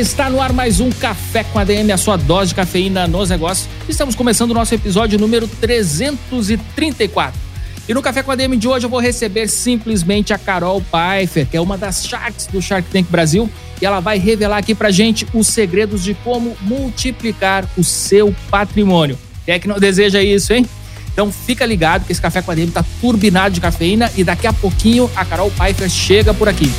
[0.00, 3.68] está no ar mais um Café com ADM, a sua dose de cafeína nos negócios.
[3.86, 7.38] Estamos começando o nosso episódio número 334.
[7.86, 11.54] E no Café com ADM de hoje eu vou receber simplesmente a Carol Pfeiffer, que
[11.54, 15.26] é uma das Sharks do Shark Tank Brasil, e ela vai revelar aqui pra gente
[15.34, 19.18] os segredos de como multiplicar o seu patrimônio.
[19.44, 20.66] Quem é que não deseja isso, hein?
[21.12, 24.52] Então fica ligado que esse Café com ADM tá turbinado de cafeína e daqui a
[24.52, 26.72] pouquinho a Carol Pfeiffer chega por aqui.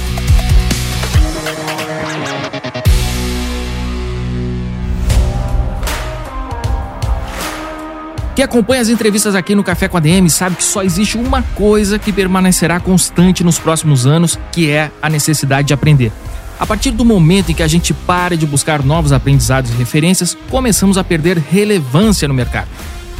[8.41, 11.43] Quem acompanha as entrevistas aqui no Café com a DM sabe que só existe uma
[11.43, 16.11] coisa que permanecerá constante nos próximos anos, que é a necessidade de aprender.
[16.59, 20.35] A partir do momento em que a gente para de buscar novos aprendizados e referências,
[20.49, 22.67] começamos a perder relevância no mercado.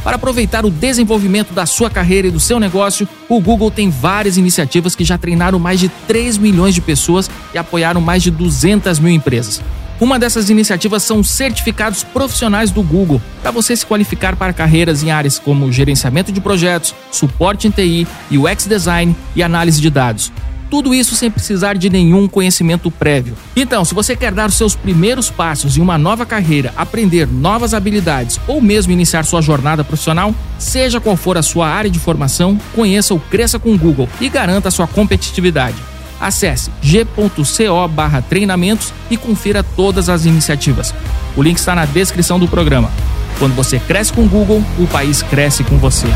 [0.02, 4.36] Para aproveitar o desenvolvimento da sua carreira e do seu negócio, o Google tem várias
[4.36, 8.98] iniciativas que já treinaram mais de 3 milhões de pessoas e apoiaram mais de 200
[8.98, 9.62] mil empresas.
[10.02, 15.12] Uma dessas iniciativas são certificados profissionais do Google, para você se qualificar para carreiras em
[15.12, 20.32] áreas como gerenciamento de projetos, suporte em TI, UX design e análise de dados.
[20.68, 23.36] Tudo isso sem precisar de nenhum conhecimento prévio.
[23.54, 27.72] Então, se você quer dar os seus primeiros passos em uma nova carreira, aprender novas
[27.72, 32.58] habilidades ou mesmo iniciar sua jornada profissional, seja qual for a sua área de formação,
[32.74, 35.91] conheça o Cresça com Google e garanta sua competitividade.
[36.22, 40.94] Acesse g.co barra treinamentos e confira todas as iniciativas.
[41.36, 42.92] O link está na descrição do programa.
[43.40, 46.06] Quando você cresce com o Google, o país cresce com você.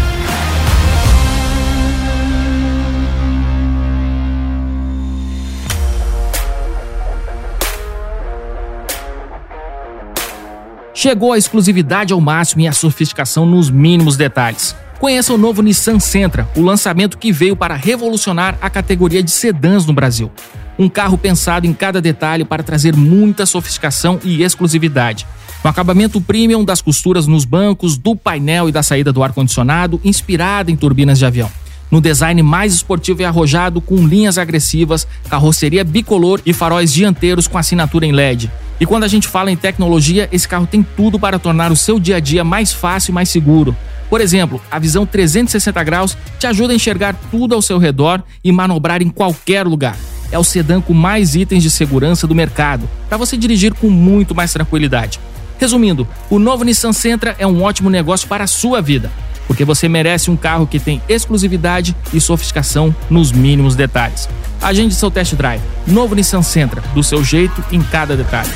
[10.95, 14.75] Chegou a exclusividade ao máximo e a sofisticação nos mínimos detalhes.
[14.99, 19.85] Conheça o novo Nissan Sentra, o lançamento que veio para revolucionar a categoria de sedãs
[19.85, 20.31] no Brasil.
[20.79, 25.27] Um carro pensado em cada detalhe para trazer muita sofisticação e exclusividade.
[25.63, 30.71] No acabamento premium das costuras nos bancos, do painel e da saída do ar-condicionado, inspirada
[30.71, 31.51] em turbinas de avião.
[31.91, 37.59] No design mais esportivo e arrojado, com linhas agressivas, carroceria bicolor e faróis dianteiros com
[37.59, 38.51] assinatura em LED.
[38.81, 42.01] E quando a gente fala em tecnologia, esse carro tem tudo para tornar o seu
[42.01, 43.77] dia a dia mais fácil e mais seguro.
[44.09, 48.53] Por exemplo, a visão 360 graus te ajuda a enxergar tudo ao seu redor e
[48.53, 49.97] manobrar em qualquer lugar.
[50.31, 54.35] É o sedã com mais itens de segurança do mercado, para você dirigir com muito
[54.35, 55.21] mais tranquilidade.
[55.59, 59.11] Resumindo, o novo Nissan Sentra é um ótimo negócio para a sua vida,
[59.47, 64.29] porque você merece um carro que tem exclusividade e sofisticação nos mínimos detalhes.
[64.61, 65.63] Agende seu test drive.
[65.87, 68.51] Novo Nissan Sentra, do seu jeito em cada detalhe.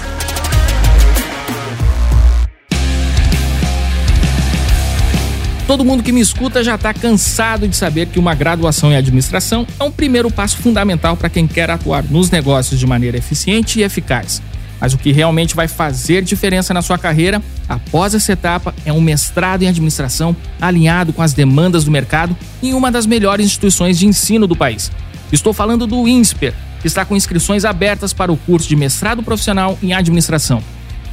[5.71, 9.65] Todo mundo que me escuta já está cansado de saber que uma graduação em administração
[9.79, 13.85] é um primeiro passo fundamental para quem quer atuar nos negócios de maneira eficiente e
[13.85, 14.43] eficaz.
[14.81, 19.01] Mas o que realmente vai fazer diferença na sua carreira após essa etapa é um
[19.01, 24.09] mestrado em administração alinhado com as demandas do mercado em uma das melhores instituições de
[24.09, 24.91] ensino do país.
[25.31, 29.79] Estou falando do INSPER, que está com inscrições abertas para o curso de mestrado profissional
[29.81, 30.65] em administração.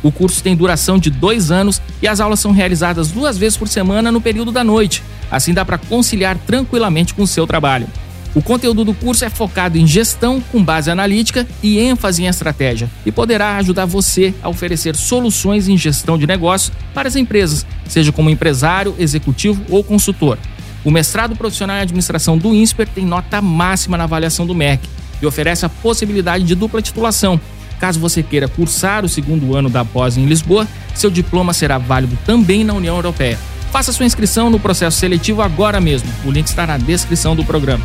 [0.03, 3.67] O curso tem duração de dois anos e as aulas são realizadas duas vezes por
[3.67, 5.03] semana no período da noite.
[5.29, 7.87] Assim dá para conciliar tranquilamente com o seu trabalho.
[8.35, 12.89] O conteúdo do curso é focado em gestão com base analítica e ênfase em estratégia
[13.03, 18.11] e poderá ajudar você a oferecer soluções em gestão de negócios para as empresas, seja
[18.11, 20.37] como empresário, executivo ou consultor.
[20.85, 24.87] O mestrado profissional em administração do INSPER tem nota máxima na avaliação do MEC
[25.19, 27.41] e oferece a possibilidade de dupla titulação,
[27.79, 32.17] Caso você queira cursar o segundo ano da pós em Lisboa, seu diploma será válido
[32.25, 33.37] também na União Europeia.
[33.71, 36.09] Faça sua inscrição no processo seletivo agora mesmo.
[36.25, 37.83] O link está na descrição do programa.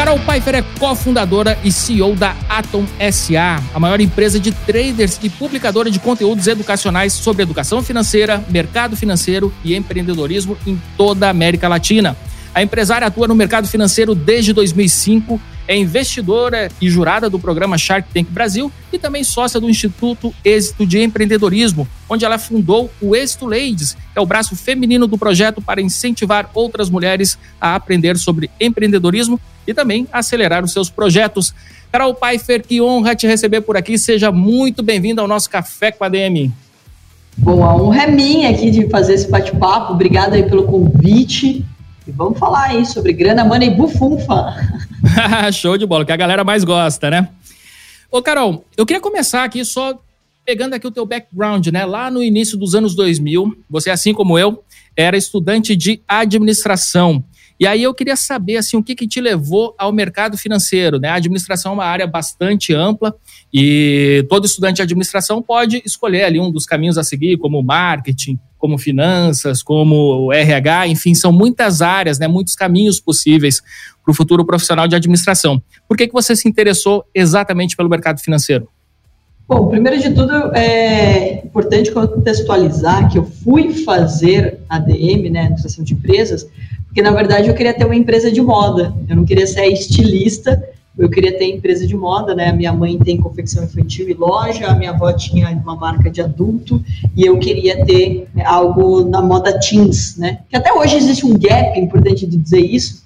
[0.00, 5.28] Carol Pfeiffer é cofundadora e CEO da Atom SA, a maior empresa de traders e
[5.28, 11.68] publicadora de conteúdos educacionais sobre educação financeira, mercado financeiro e empreendedorismo em toda a América
[11.68, 12.16] Latina.
[12.54, 15.38] A empresária atua no mercado financeiro desde 2005,
[15.68, 20.84] é investidora e jurada do programa Shark Tank Brasil e também sócia do Instituto Êxito
[20.84, 25.60] de Empreendedorismo, onde ela fundou o Êxito Ladies, que é o braço feminino do projeto
[25.62, 29.38] para incentivar outras mulheres a aprender sobre empreendedorismo
[29.70, 31.54] e também acelerar os seus projetos.
[31.90, 33.98] Carol Pfeiffer, que honra te receber por aqui.
[33.98, 36.52] Seja muito bem-vindo ao nosso Café com a DM.
[37.38, 39.92] Bom, a honra é minha aqui de fazer esse bate-papo.
[39.92, 41.64] Obrigada aí pelo convite.
[42.06, 44.54] E vamos falar aí sobre grana, mana e bufunfa.
[45.52, 47.28] Show de bola, que a galera mais gosta, né?
[48.10, 49.98] Ô, Carol, eu queria começar aqui só
[50.44, 51.84] pegando aqui o teu background, né?
[51.84, 54.64] Lá no início dos anos 2000, você, assim como eu,
[54.96, 57.22] era estudante de administração.
[57.60, 61.08] E aí eu queria saber assim o que, que te levou ao mercado financeiro, né?
[61.08, 63.14] A administração é uma área bastante ampla
[63.52, 68.38] e todo estudante de administração pode escolher ali um dos caminhos a seguir, como marketing,
[68.56, 72.26] como finanças, como RH, enfim, são muitas áreas, né?
[72.26, 73.60] Muitos caminhos possíveis
[74.02, 75.62] para o futuro profissional de administração.
[75.86, 78.68] Por que, que você se interessou exatamente pelo mercado financeiro?
[79.46, 85.92] Bom, primeiro de tudo, é importante contextualizar que eu fui fazer ADM, né, administração de
[85.92, 86.46] empresas,
[86.90, 88.92] porque na verdade eu queria ter uma empresa de moda.
[89.08, 90.60] Eu não queria ser estilista,
[90.98, 92.52] eu queria ter empresa de moda, né?
[92.52, 96.82] Minha mãe tem confecção infantil e loja, minha avó tinha uma marca de adulto
[97.16, 100.40] e eu queria ter algo na moda teens, né?
[100.48, 103.04] Que até hoje existe um gap, importante de dizer isso,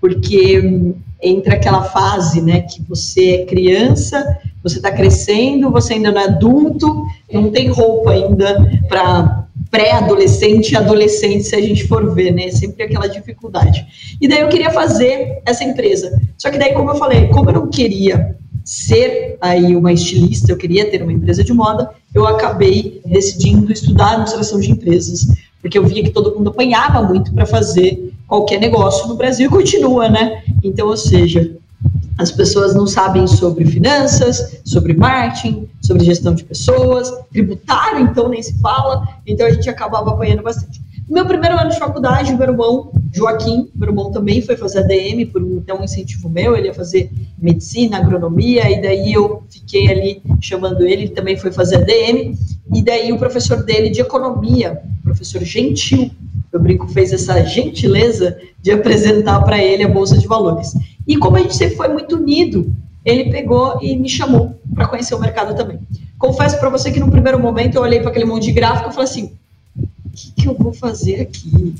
[0.00, 0.92] porque
[1.22, 6.24] entre aquela fase, né, que você é criança, você está crescendo, você ainda não é
[6.24, 9.39] adulto, não tem roupa ainda para
[9.70, 12.50] pré-adolescente e adolescente, se a gente for ver, né?
[12.50, 13.86] Sempre aquela dificuldade.
[14.20, 16.20] E daí eu queria fazer essa empresa.
[16.36, 20.56] Só que daí, como eu falei, como eu não queria ser aí uma estilista, eu
[20.56, 25.26] queria ter uma empresa de moda, eu acabei decidindo estudar administração de empresas,
[25.62, 29.50] porque eu via que todo mundo apanhava muito para fazer qualquer negócio no Brasil e
[29.50, 30.42] continua, né?
[30.62, 31.56] Então, ou seja,
[32.20, 38.42] as pessoas não sabem sobre finanças, sobre marketing, sobre gestão de pessoas, tributário, então nem
[38.42, 40.82] se fala, então a gente acabava apanhando bastante.
[41.08, 45.30] No meu primeiro ano de faculdade, meu irmão, Joaquim, meu irmão também foi fazer ADM,
[45.32, 49.90] por um, até um incentivo meu, ele ia fazer medicina, agronomia, e daí eu fiquei
[49.90, 52.34] ali chamando ele, ele também foi fazer ADM,
[52.74, 56.10] e daí o professor dele de economia, professor Gentil,
[56.52, 60.74] eu brinco, fez essa gentileza de apresentar para ele a Bolsa de Valores.
[61.10, 62.72] E como a gente sempre foi muito unido,
[63.04, 65.80] ele pegou e me chamou para conhecer o mercado também.
[66.16, 68.92] Confesso para você que no primeiro momento eu olhei para aquele monte de gráfico e
[68.92, 69.32] falei assim:
[69.76, 71.74] o que, que, eu vou fazer aqui?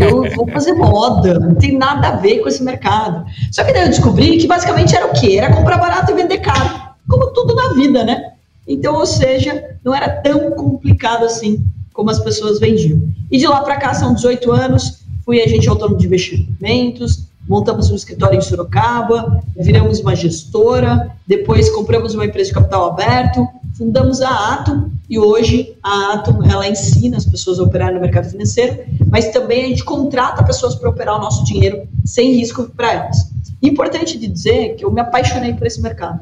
[0.00, 3.24] Eu vou fazer moda, não tem nada a ver com esse mercado.
[3.52, 5.36] Só que daí eu descobri que basicamente era o quê?
[5.38, 8.32] Era comprar barato e vender caro, como tudo na vida, né?
[8.66, 13.00] Então, ou seja, não era tão complicado assim como as pessoas vendiam.
[13.30, 17.94] E de lá para cá são 18 anos, fui agente autônomo de investimentos, montamos um
[17.94, 24.54] escritório em Sorocaba, viramos uma gestora, depois compramos uma empresa de capital aberto, fundamos a
[24.54, 28.80] Atom e hoje a Atom ela ensina as pessoas a operar no mercado financeiro,
[29.10, 33.30] mas também a gente contrata pessoas para operar o nosso dinheiro sem risco para elas.
[33.62, 36.20] Importante de dizer que eu me apaixonei por esse mercado,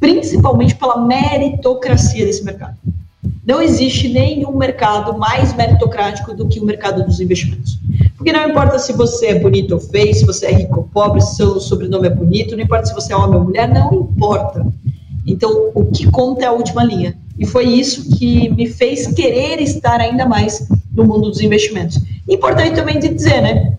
[0.00, 2.76] principalmente pela meritocracia desse mercado.
[3.44, 7.78] Não existe nenhum mercado mais meritocrático do que o mercado dos investimentos.
[8.22, 11.20] Porque não importa se você é bonito ou feio, se você é rico ou pobre,
[11.20, 14.64] se seu sobrenome é bonito, não importa se você é homem ou mulher, não importa.
[15.26, 17.18] Então, o que conta é a última linha.
[17.36, 22.00] E foi isso que me fez querer estar ainda mais no mundo dos investimentos.
[22.28, 23.76] Importante também de dizer, né?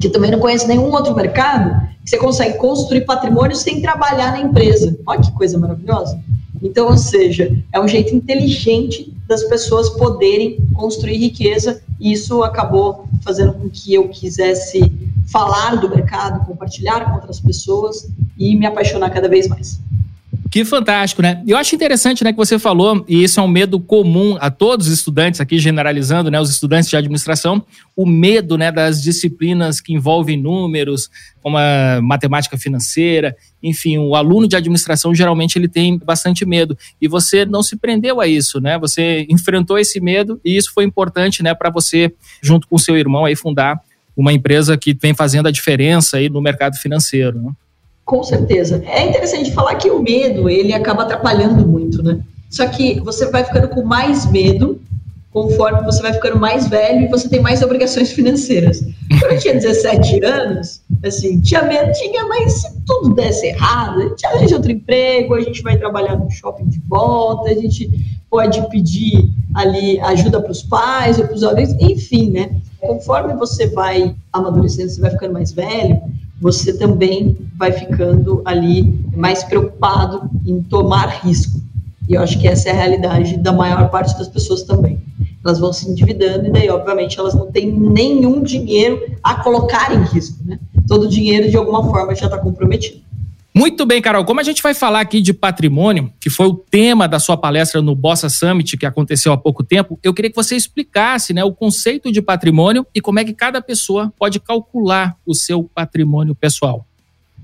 [0.00, 4.40] Que também não conheço nenhum outro mercado que você consegue construir patrimônio sem trabalhar na
[4.40, 4.96] empresa.
[5.04, 6.16] Olha que coisa maravilhosa.
[6.62, 13.09] Então, ou seja, é um jeito inteligente das pessoas poderem construir riqueza, e isso acabou
[13.20, 14.80] fazendo com que eu quisesse
[15.30, 19.80] falar do mercado, compartilhar com outras pessoas e me apaixonar cada vez mais.
[20.50, 21.42] Que fantástico, né?
[21.46, 24.88] Eu acho interessante, né, que você falou, e isso é um medo comum a todos
[24.88, 27.64] os estudantes aqui, generalizando, né, os estudantes de administração,
[27.96, 31.08] o medo, né, das disciplinas que envolvem números,
[31.40, 37.06] como a matemática financeira, enfim, o aluno de administração geralmente ele tem bastante medo, e
[37.06, 38.76] você não se prendeu a isso, né?
[38.78, 43.24] Você enfrentou esse medo e isso foi importante, né, para você, junto com seu irmão
[43.24, 43.80] aí fundar
[44.16, 47.52] uma empresa que vem fazendo a diferença aí no mercado financeiro, né?
[48.10, 48.82] Com certeza.
[48.88, 52.18] É interessante falar que o medo, ele acaba atrapalhando muito, né?
[52.50, 54.80] Só que você vai ficando com mais medo
[55.32, 58.80] conforme você vai ficando mais velho e você tem mais obrigações financeiras.
[59.20, 64.08] Quando eu tinha 17 anos, assim, tinha medo, tinha, mas se tudo desse errado, a
[64.08, 67.88] gente arranja outro emprego, a gente vai trabalhar no shopping de volta, a gente
[68.28, 72.50] pode pedir ali ajuda para os pais ou para os amigos, enfim, né?
[72.80, 76.02] Conforme você vai amadurecendo, você vai ficando mais velho,
[76.40, 81.60] você também vai ficando ali mais preocupado em tomar risco.
[82.08, 84.98] E eu acho que essa é a realidade da maior parte das pessoas também.
[85.44, 90.02] Elas vão se endividando e daí, obviamente, elas não têm nenhum dinheiro a colocar em
[90.04, 90.58] risco, né?
[90.88, 93.00] Todo o dinheiro, de alguma forma, já está comprometido.
[93.60, 94.24] Muito bem, Carol.
[94.24, 97.82] Como a gente vai falar aqui de patrimônio, que foi o tema da sua palestra
[97.82, 101.52] no Bossa Summit, que aconteceu há pouco tempo, eu queria que você explicasse né, o
[101.52, 106.86] conceito de patrimônio e como é que cada pessoa pode calcular o seu patrimônio pessoal.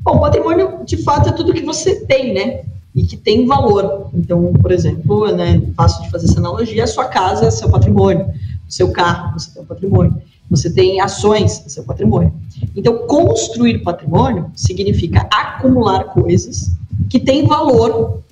[0.00, 2.62] Bom, patrimônio, de fato, é tudo que você tem, né?
[2.94, 4.08] E que tem valor.
[4.14, 8.26] Então, por exemplo, né, fácil de fazer essa analogia, a sua casa é seu patrimônio,
[8.68, 10.14] seu carro, você tem um patrimônio.
[10.50, 12.32] Você tem ações, seu patrimônio.
[12.74, 16.70] Então, construir patrimônio significa acumular coisas
[17.10, 18.22] que têm valor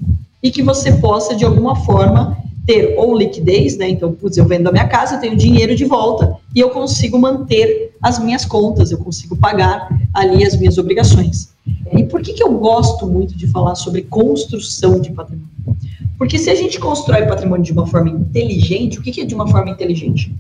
[0.43, 2.37] e que você possa, de alguma forma,
[2.67, 3.89] ter ou liquidez, né?
[3.89, 7.19] Então, putz, eu vendo a minha casa, eu tenho dinheiro de volta e eu consigo
[7.19, 11.53] manter as minhas contas, eu consigo pagar ali as minhas obrigações.
[11.93, 15.54] E por que, que eu gosto muito de falar sobre construção de patrimônio?
[16.19, 19.49] Porque se a gente constrói patrimônio de uma forma inteligente, o que, é de uma
[19.49, 20.33] forma inteligente?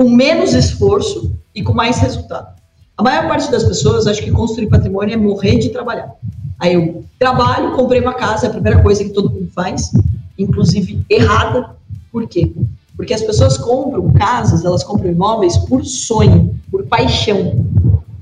[0.00, 2.54] com menos esforço e com mais resultado.
[2.96, 6.10] A maior parte das pessoas acha que construir patrimônio é morrer de trabalhar.
[6.58, 9.92] Aí eu trabalho, comprei uma casa, é a primeira coisa que todo mundo faz,
[10.38, 11.76] inclusive errada.
[12.10, 12.50] Por quê?
[12.96, 17.62] Porque as pessoas compram casas, elas compram imóveis por sonho, por paixão,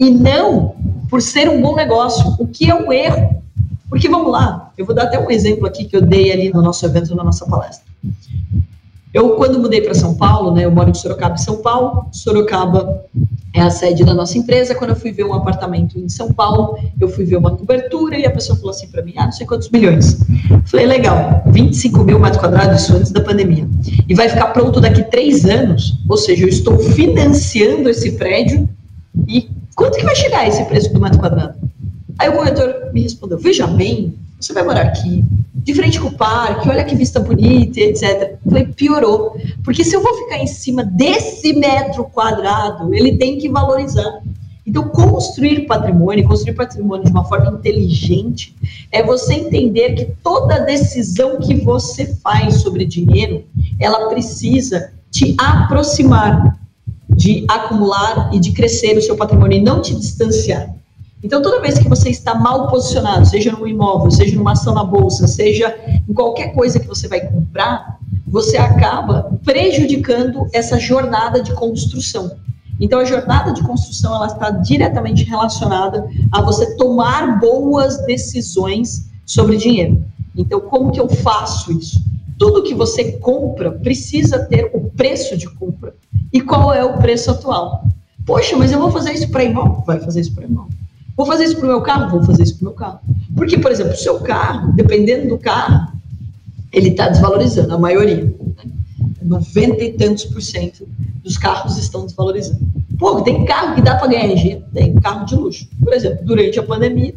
[0.01, 0.75] e não
[1.09, 3.41] por ser um bom negócio, o que é um erro.
[3.89, 6.63] Porque vamos lá, eu vou dar até um exemplo aqui que eu dei ali no
[6.63, 7.89] nosso evento, na nossa palestra.
[9.13, 12.07] Eu, quando mudei para São Paulo, né, eu moro em Sorocaba, São Paulo.
[12.13, 13.05] Sorocaba
[13.55, 14.75] é a sede da nossa empresa.
[14.75, 18.27] Quando eu fui ver um apartamento em São Paulo, eu fui ver uma cobertura e
[18.27, 20.19] a pessoa falou assim para mim: ah, não sei quantos milhões.
[20.67, 23.67] Falei, legal, 25 mil metros quadrados, isso antes da pandemia.
[24.07, 28.69] E vai ficar pronto daqui três anos, ou seja, eu estou financiando esse prédio
[29.27, 31.55] e quanto que vai chegar esse preço do metro quadrado?
[32.19, 36.17] Aí o corretor me respondeu: veja bem, você vai morar aqui, de frente com o
[36.17, 38.39] parque, olha que vista bonita, etc.
[38.45, 39.37] Eu falei, piorou.
[39.65, 44.21] Porque se eu vou ficar em cima desse metro quadrado, ele tem que valorizar.
[44.65, 48.55] Então, construir patrimônio, construir patrimônio de uma forma inteligente,
[48.93, 53.45] é você entender que toda decisão que você faz sobre dinheiro,
[53.81, 56.59] ela precisa te aproximar
[57.09, 60.78] de acumular e de crescer o seu patrimônio e não te distanciar.
[61.23, 64.85] Então, toda vez que você está mal posicionado, seja num imóvel, seja numa ação na
[64.85, 65.77] bolsa, seja
[66.09, 72.31] em qualquer coisa que você vai comprar, você acaba prejudicando essa jornada de construção.
[72.81, 79.57] Então, a jornada de construção ela está diretamente relacionada a você tomar boas decisões sobre
[79.57, 80.05] dinheiro.
[80.37, 82.01] Então, como que eu faço isso?
[82.39, 85.93] Tudo que você compra precisa ter o preço de compra.
[86.33, 87.83] E qual é o preço atual?
[88.25, 89.83] Poxa, mas eu vou fazer isso para imóvel?
[89.85, 90.78] Vai fazer isso para imóvel.
[91.19, 92.11] Vou fazer isso para o meu carro?
[92.11, 93.01] Vou fazer isso para o meu carro.
[93.35, 95.93] Porque, por exemplo, o seu carro, dependendo do carro,
[96.73, 98.25] ele está desvalorizando, a maioria.
[98.25, 98.71] Né?
[99.21, 100.87] 90 e tantos por cento
[101.25, 102.61] dos carros estão desvalorizando.
[102.97, 104.63] Pô, tem carro que dá para ganhar dinheiro?
[104.73, 105.69] Tem, carro de luxo.
[105.83, 107.13] Por exemplo, durante a pandemia,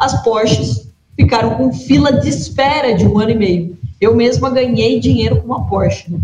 [0.00, 3.78] as Porsches ficaram com fila de espera de um ano e meio.
[4.00, 6.10] Eu mesma ganhei dinheiro com uma Porsche.
[6.10, 6.18] Né?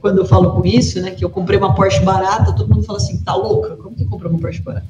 [0.00, 2.96] Quando eu falo com isso, né, que eu comprei uma Porsche barata, todo mundo fala
[2.96, 3.76] assim, tá louca?
[3.76, 4.86] Como que comprou uma Porsche barata?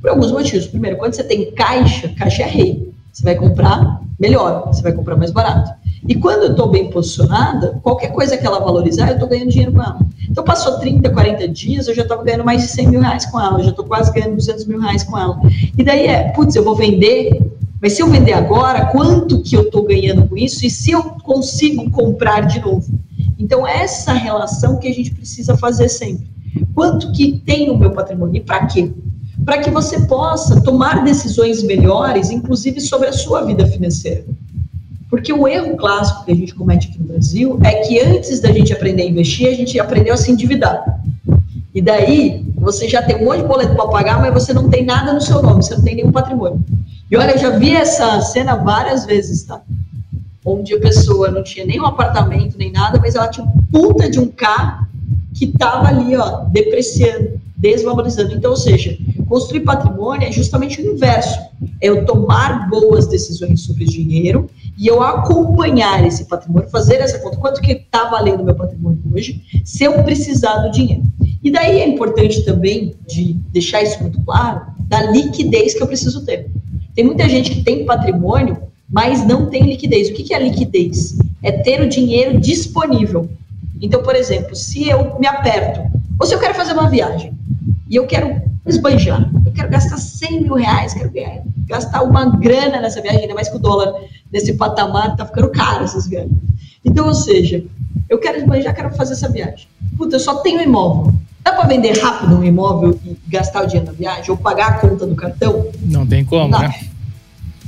[0.00, 0.66] Por alguns motivos.
[0.66, 2.92] Primeiro, quando você tem caixa, caixa é rei.
[3.12, 5.72] Você vai comprar melhor, você vai comprar mais barato.
[6.06, 9.72] E quando eu estou bem posicionada, qualquer coisa que ela valorizar, eu estou ganhando dinheiro
[9.72, 9.98] com ela.
[10.28, 13.38] Então, passou 30, 40 dias, eu já estava ganhando mais de 100 mil reais com
[13.38, 15.38] ela, já estou quase ganhando 200 mil reais com ela.
[15.76, 17.42] E daí é, putz, eu vou vender,
[17.82, 20.64] mas se eu vender agora, quanto que eu estou ganhando com isso?
[20.64, 22.86] E se eu consigo comprar de novo?
[23.38, 26.28] Então, essa relação que a gente precisa fazer sempre.
[26.74, 28.90] Quanto que tem o meu patrimônio e para quê?
[29.50, 34.24] Para que você possa tomar decisões melhores, inclusive sobre a sua vida financeira.
[35.08, 38.52] Porque o erro clássico que a gente comete aqui no Brasil é que antes da
[38.52, 41.02] gente aprender a investir, a gente aprendeu a se endividar.
[41.74, 44.84] E daí, você já tem um monte de boleto para pagar, mas você não tem
[44.84, 46.64] nada no seu nome, você não tem nenhum patrimônio.
[47.10, 49.60] E olha, eu já vi essa cena várias vezes, tá?
[50.44, 54.08] Onde a pessoa não tinha nem um apartamento, nem nada, mas ela tinha um puta
[54.08, 54.86] de um carro
[55.34, 58.32] que estava ali, ó, depreciando, desvalorizando.
[58.32, 58.96] Então, ou seja,
[59.30, 61.38] Construir patrimônio é justamente o inverso.
[61.80, 67.36] É eu tomar boas decisões sobre dinheiro e eu acompanhar esse patrimônio, fazer essa conta.
[67.36, 71.04] Quanto que está valendo meu patrimônio hoje, se eu precisar do dinheiro.
[71.44, 76.24] E daí é importante também de deixar isso muito claro, da liquidez que eu preciso
[76.24, 76.50] ter.
[76.96, 80.08] Tem muita gente que tem patrimônio, mas não tem liquidez.
[80.08, 81.16] O que é liquidez?
[81.40, 83.30] É ter o dinheiro disponível.
[83.80, 85.82] Então, por exemplo, se eu me aperto,
[86.18, 87.32] ou se eu quero fazer uma viagem,
[87.88, 89.30] e eu quero esbanjar.
[89.44, 91.10] eu quero gastar 100 mil reais, quero
[91.66, 93.94] gastar uma grana nessa viagem, ainda mais que o dólar
[94.32, 96.36] nesse patamar tá ficando caro essas viagens.
[96.84, 97.62] Então, ou seja,
[98.08, 99.68] eu quero já quero fazer essa viagem.
[99.96, 101.14] Puta, eu só tenho imóvel.
[101.42, 104.72] Dá para vender rápido um imóvel e gastar o dinheiro na viagem ou pagar a
[104.74, 105.70] conta do cartão?
[105.80, 106.58] Não tem como, Não.
[106.58, 106.74] né?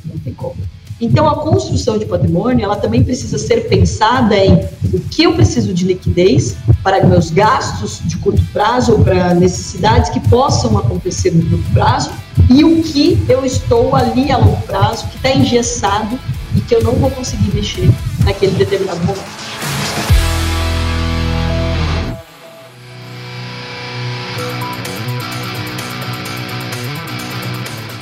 [0.05, 0.57] Não tem como.
[1.03, 4.55] Então, a construção de patrimônio, ela também precisa ser pensada em
[4.93, 10.11] o que eu preciso de liquidez para meus gastos de curto prazo ou para necessidades
[10.11, 12.13] que possam acontecer no curto prazo
[12.49, 16.17] e o que eu estou ali a longo prazo, que está engessado
[16.55, 17.91] e que eu não vou conseguir mexer
[18.25, 20.32] naquele determinado momento.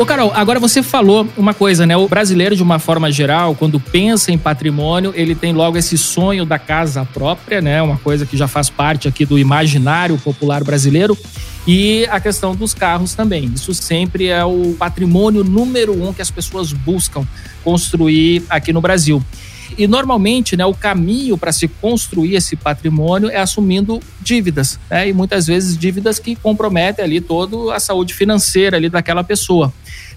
[0.01, 1.95] Ô, Carol, agora você falou uma coisa, né?
[1.95, 6.47] O brasileiro, de uma forma geral, quando pensa em patrimônio, ele tem logo esse sonho
[6.47, 7.83] da casa própria, né?
[7.83, 11.19] Uma coisa que já faz parte aqui do imaginário popular brasileiro.
[11.67, 13.53] E a questão dos carros também.
[13.55, 17.23] Isso sempre é o patrimônio número um que as pessoas buscam
[17.63, 19.23] construir aqui no Brasil.
[19.79, 25.09] E normalmente, né, o caminho para se construir esse patrimônio é assumindo dívidas, né?
[25.09, 29.73] E muitas vezes dívidas que comprometem ali toda a saúde financeira ali daquela pessoa.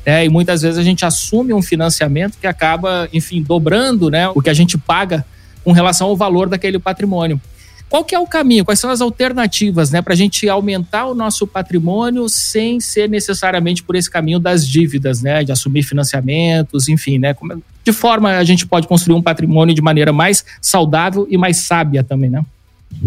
[0.06, 4.42] É, e muitas vezes a gente assume um financiamento que acaba, enfim, dobrando né, o
[4.42, 5.26] que a gente paga
[5.64, 7.40] com relação ao valor daquele patrimônio.
[7.94, 8.66] Qual que é o caminho?
[8.66, 13.84] Quais são as alternativas né, para a gente aumentar o nosso patrimônio sem ser necessariamente
[13.84, 17.30] por esse caminho das dívidas, né, de assumir financiamentos, enfim, né?
[17.30, 21.58] É, de forma a gente pode construir um patrimônio de maneira mais saudável e mais
[21.58, 22.44] sábia também, né?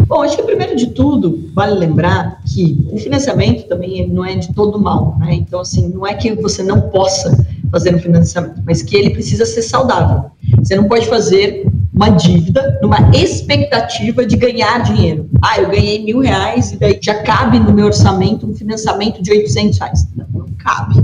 [0.07, 4.53] Bom, acho que primeiro de tudo, vale lembrar que o financiamento também não é de
[4.53, 5.33] todo mal, né?
[5.33, 9.45] Então, assim, não é que você não possa fazer um financiamento, mas que ele precisa
[9.45, 10.31] ser saudável.
[10.59, 15.29] Você não pode fazer uma dívida numa expectativa de ganhar dinheiro.
[15.41, 19.31] Ah, eu ganhei mil reais e daí já cabe no meu orçamento um financiamento de
[19.31, 20.07] 800 reais.
[20.15, 21.01] Não, não cabe.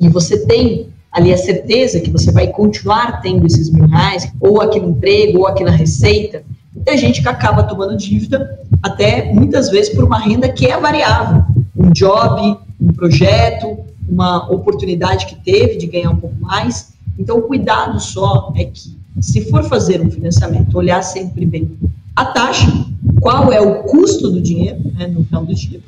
[0.00, 4.60] E você tem ali a certeza que você vai continuar tendo esses mil reais, ou
[4.60, 6.44] aquele emprego, ou aquela receita,
[6.84, 11.44] tem gente que acaba tomando dívida, até muitas vezes por uma renda que é variável.
[11.76, 16.92] Um job, um projeto, uma oportunidade que teve de ganhar um pouco mais.
[17.18, 21.70] Então, cuidado só é que, se for fazer um financiamento, olhar sempre bem
[22.14, 22.86] a taxa,
[23.20, 25.80] qual é o custo do dinheiro né, no final do dia,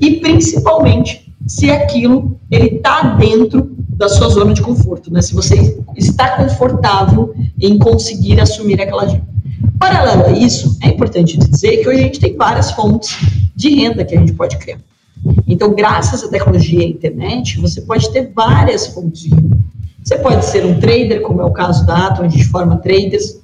[0.00, 5.20] e principalmente se aquilo ele está dentro da sua zona de conforto, né?
[5.20, 9.26] Se você está confortável em conseguir assumir aquela dívida.
[9.78, 13.16] Paralelo a isso, é importante dizer que hoje a gente tem várias fontes
[13.56, 14.78] de renda que a gente pode criar.
[15.46, 19.58] Então, graças à tecnologia e à internet, você pode ter várias fontes de renda.
[20.08, 23.42] Você pode ser um trader, como é o caso da Atom, a gente forma traders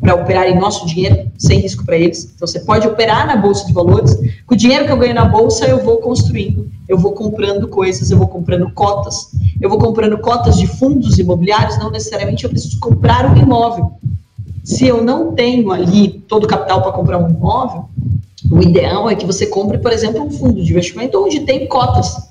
[0.00, 2.30] para operarem nosso dinheiro, sem risco para eles.
[2.36, 4.16] Então, você pode operar na bolsa de valores.
[4.46, 8.12] Com o dinheiro que eu ganho na bolsa, eu vou construindo, eu vou comprando coisas,
[8.12, 9.30] eu vou comprando cotas,
[9.60, 11.76] eu vou comprando cotas de fundos imobiliários.
[11.80, 13.90] Não necessariamente eu preciso comprar um imóvel.
[14.62, 17.86] Se eu não tenho ali todo o capital para comprar um imóvel,
[18.52, 22.27] o ideal é que você compre, por exemplo, um fundo de investimento onde tem cotas,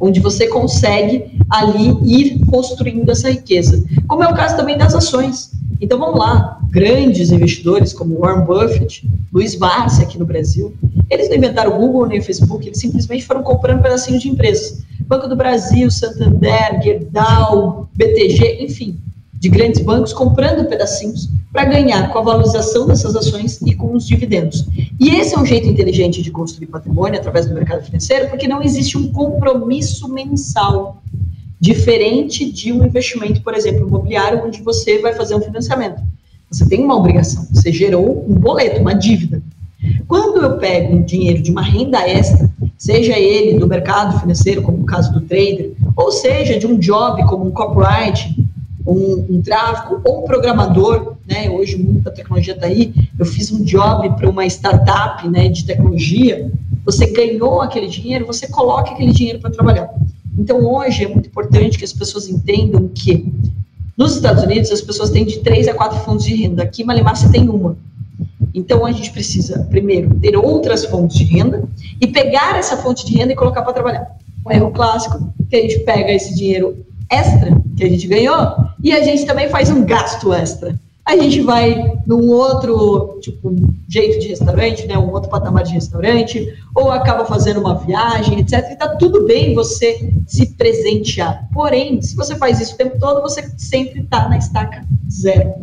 [0.00, 3.84] onde você consegue ali ir construindo essa riqueza.
[4.08, 5.50] Como é o caso também das ações.
[5.80, 10.74] Então vamos lá, grandes investidores como Warren Buffett, Luiz Barsi aqui no Brasil,
[11.08, 14.82] eles não inventaram o Google nem o Facebook, eles simplesmente foram comprando pedacinhos de empresas.
[15.06, 18.98] Banco do Brasil, Santander, Gerdau, BTG, enfim,
[19.34, 24.06] de grandes bancos comprando pedacinhos para ganhar com a valorização dessas ações e com os
[24.06, 24.66] dividendos.
[24.98, 28.62] E esse é um jeito inteligente de construir patrimônio através do mercado financeiro, porque não
[28.62, 31.02] existe um compromisso mensal
[31.58, 36.00] diferente de um investimento, por exemplo, imobiliário, onde você vai fazer um financiamento.
[36.50, 39.42] Você tem uma obrigação, você gerou um boleto, uma dívida.
[40.06, 44.82] Quando eu pego um dinheiro de uma renda extra, seja ele do mercado financeiro, como
[44.82, 48.34] o caso do trader, ou seja de um job como um copyright,
[48.90, 51.48] um, um tráfico ou um programador, né?
[51.48, 52.92] Hoje muita tecnologia está aí.
[53.18, 56.50] Eu fiz um job para uma startup, né, de tecnologia.
[56.84, 59.88] Você ganhou aquele dinheiro, você coloca aquele dinheiro para trabalhar.
[60.36, 63.32] Então hoje é muito importante que as pessoas entendam que
[63.96, 66.64] nos Estados Unidos as pessoas têm de três a quatro fontes de renda.
[66.64, 67.76] Aqui em Malemar você tem uma.
[68.52, 71.62] Então a gente precisa primeiro ter outras fontes de renda
[72.00, 74.16] e pegar essa fonte de renda e colocar para trabalhar.
[74.44, 78.92] Um erro clássico que a gente pega esse dinheiro extra que a gente ganhou e
[78.92, 80.78] a gente também faz um gasto extra.
[81.06, 83.52] A gente vai num outro tipo
[83.88, 88.70] jeito de restaurante, né, um outro patamar de restaurante, ou acaba fazendo uma viagem, etc.
[88.70, 91.48] E tá tudo bem você se presentear.
[91.52, 95.54] Porém, se você faz isso o tempo todo, você sempre está na estaca zero.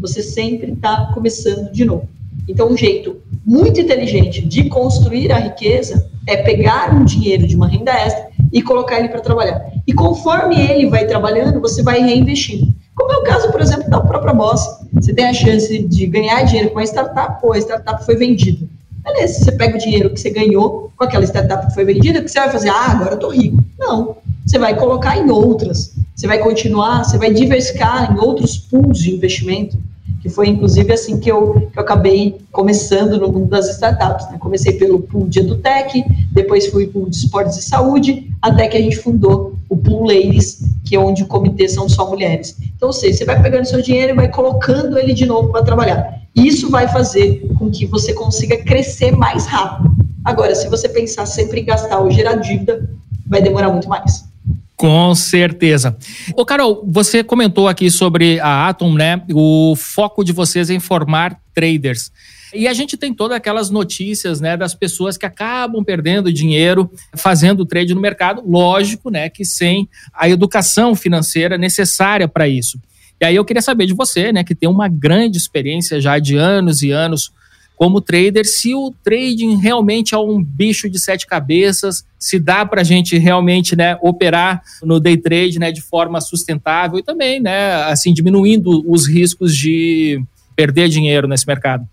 [0.00, 2.08] Você sempre está começando de novo.
[2.48, 7.68] Então, um jeito muito inteligente de construir a riqueza é pegar um dinheiro de uma
[7.68, 9.71] renda extra e colocar ele para trabalhar.
[9.86, 12.72] E conforme ele vai trabalhando, você vai reinvestindo.
[12.94, 14.62] Como é o caso, por exemplo, da própria Boss.
[14.92, 18.66] Você tem a chance de ganhar dinheiro com a startup, ou a startup foi vendida.
[19.02, 22.28] Beleza, você pega o dinheiro que você ganhou com aquela startup que foi vendida, que
[22.30, 22.68] você vai fazer?
[22.68, 23.62] Ah, agora eu tô rico.
[23.78, 24.16] Não.
[24.46, 25.94] Você vai colocar em outras.
[26.14, 29.76] Você vai continuar, você vai diversificar em outros pools de investimento
[30.22, 34.30] que foi inclusive assim que eu, que eu acabei começando no mundo das startups.
[34.30, 34.38] Né?
[34.38, 38.80] Comecei pelo pool de EduTech, depois fui pool de esportes e saúde, até que a
[38.80, 42.54] gente fundou o Pool Ladies, que é onde o comitê são só mulheres.
[42.76, 45.62] Então, ou seja, você vai pegando seu dinheiro e vai colocando ele de novo para
[45.62, 46.20] trabalhar.
[46.36, 49.96] Isso vai fazer com que você consiga crescer mais rápido.
[50.22, 52.86] Agora, se você pensar sempre em gastar ou gerar dívida,
[53.26, 54.24] vai demorar muito mais.
[54.76, 55.96] Com certeza.
[56.36, 59.22] Ô, Carol, você comentou aqui sobre a Atom, né?
[59.32, 62.12] O foco de vocês é em formar traders.
[62.54, 67.64] E a gente tem todas aquelas notícias, né, das pessoas que acabam perdendo dinheiro fazendo
[67.64, 72.78] trade no mercado, lógico, né, que sem a educação financeira necessária para isso.
[73.20, 76.36] E aí eu queria saber de você, né, que tem uma grande experiência já de
[76.36, 77.32] anos e anos
[77.82, 82.82] como trader, se o trading realmente é um bicho de sete cabeças, se dá para
[82.82, 87.74] a gente realmente né, operar no day trade né, de forma sustentável e também né,
[87.84, 90.22] assim, diminuindo os riscos de
[90.54, 91.84] perder dinheiro nesse mercado.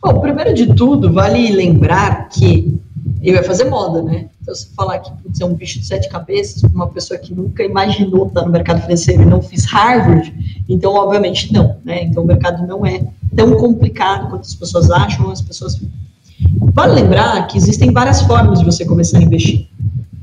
[0.00, 2.80] Bom, primeiro de tudo, vale lembrar que
[3.20, 4.28] ele vai fazer moda, né?
[4.40, 7.64] Então, se falar que putz, é um bicho de sete cabeças, uma pessoa que nunca
[7.64, 10.32] imaginou estar no mercado financeiro e não fiz Harvard,
[10.68, 12.04] então, obviamente, não, né?
[12.04, 13.02] Então, o mercado não é
[13.34, 15.80] tão complicado quanto as pessoas acham, as pessoas.
[16.72, 19.68] Vale lembrar que existem várias formas de você começar a investir.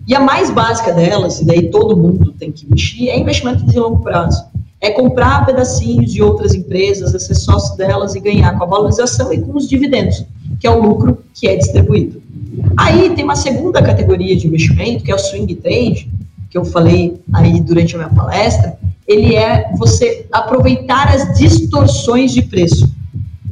[0.07, 3.77] E a mais básica delas, e daí todo mundo tem que investir, é investimento de
[3.77, 4.45] longo prazo.
[4.81, 9.33] É comprar pedacinhos de outras empresas, é ser sócio delas e ganhar com a valorização
[9.33, 10.25] e com os dividendos,
[10.59, 12.21] que é o lucro que é distribuído.
[12.77, 16.11] Aí tem uma segunda categoria de investimento, que é o swing trade,
[16.49, 22.41] que eu falei aí durante a minha palestra, ele é você aproveitar as distorções de
[22.41, 22.89] preço.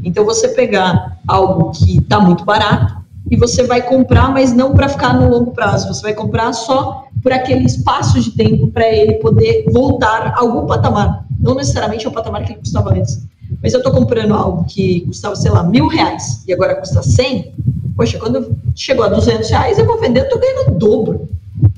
[0.03, 4.89] Então, você pegar algo que está muito barato e você vai comprar, mas não para
[4.89, 9.13] ficar no longo prazo, você vai comprar só por aquele espaço de tempo para ele
[9.13, 11.25] poder voltar a algum patamar.
[11.39, 13.25] Não necessariamente ao patamar que ele custava antes.
[13.61, 17.53] Mas eu estou comprando algo que custava, sei lá, mil reais e agora custa cem.
[17.95, 21.29] Poxa, quando chegou a duzentos reais, eu vou vender, estou ganhando o dobro.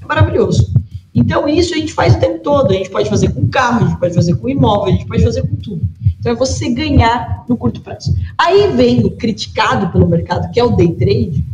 [0.01, 0.73] É maravilhoso.
[1.13, 2.71] Então, isso a gente faz o tempo todo.
[2.71, 5.23] A gente pode fazer com carro, a gente pode fazer com imóvel, a gente pode
[5.23, 5.81] fazer com tudo.
[6.19, 8.15] Então, é você ganhar no curto prazo.
[8.38, 11.45] Aí vem o criticado pelo mercado, que é o day trade.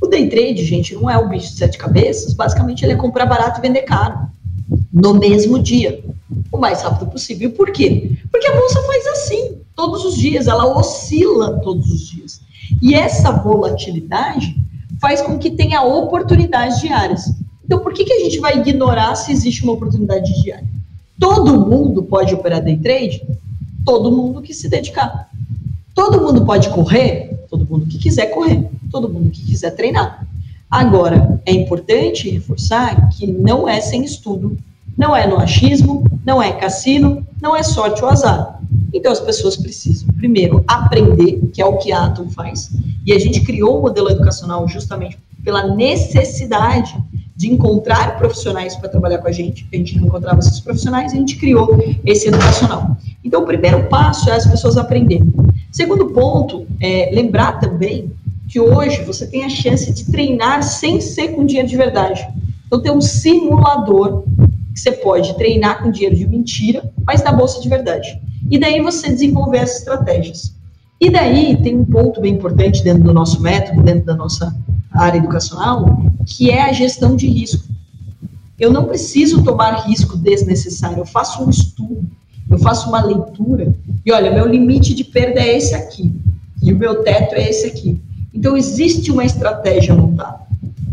[0.00, 2.32] O day trade, gente, não é o bicho de sete cabeças.
[2.34, 4.28] Basicamente, ele é comprar barato e vender caro.
[4.92, 6.04] No mesmo dia.
[6.52, 7.50] O mais rápido possível.
[7.50, 8.12] Por quê?
[8.30, 10.46] Porque a bolsa faz assim, todos os dias.
[10.46, 12.40] Ela oscila todos os dias.
[12.80, 14.54] E essa volatilidade
[15.00, 17.32] faz com que tenha oportunidades diárias.
[17.64, 20.66] Então, por que, que a gente vai ignorar se existe uma oportunidade diária?
[21.18, 23.22] Todo mundo pode operar day trade?
[23.84, 25.28] Todo mundo que se dedicar.
[25.94, 27.44] Todo mundo pode correr?
[27.50, 28.68] Todo mundo que quiser correr.
[28.90, 30.26] Todo mundo que quiser treinar.
[30.70, 34.56] Agora, é importante reforçar que não é sem estudo,
[34.96, 38.60] não é no achismo, não é cassino, não é sorte ou azar.
[38.92, 42.70] Então, as pessoas precisam, primeiro, aprender, que é o que a Atom faz.
[43.06, 46.96] E a gente criou o modelo educacional justamente pela necessidade
[47.36, 49.66] de encontrar profissionais para trabalhar com a gente.
[49.72, 52.96] A gente não encontrava esses profissionais, a gente criou esse educacional.
[53.24, 55.32] Então, o primeiro passo é as pessoas aprenderem.
[55.70, 58.10] Segundo ponto, é lembrar também
[58.48, 62.26] que hoje você tem a chance de treinar sem ser com dinheiro de verdade.
[62.66, 64.24] Então, tem um simulador
[64.74, 68.20] que você pode treinar com dinheiro de mentira, mas na bolsa de verdade.
[68.50, 70.54] E daí você desenvolver as estratégias.
[71.00, 74.56] E daí tem um ponto bem importante dentro do nosso método, dentro da nossa
[74.90, 77.68] área educacional, que é a gestão de risco.
[78.58, 82.04] Eu não preciso tomar risco desnecessário, eu faço um estudo,
[82.50, 83.72] eu faço uma leitura,
[84.04, 86.12] e olha, meu limite de perda é esse aqui,
[86.60, 88.00] e o meu teto é esse aqui.
[88.32, 90.40] Então, existe uma estratégia montada.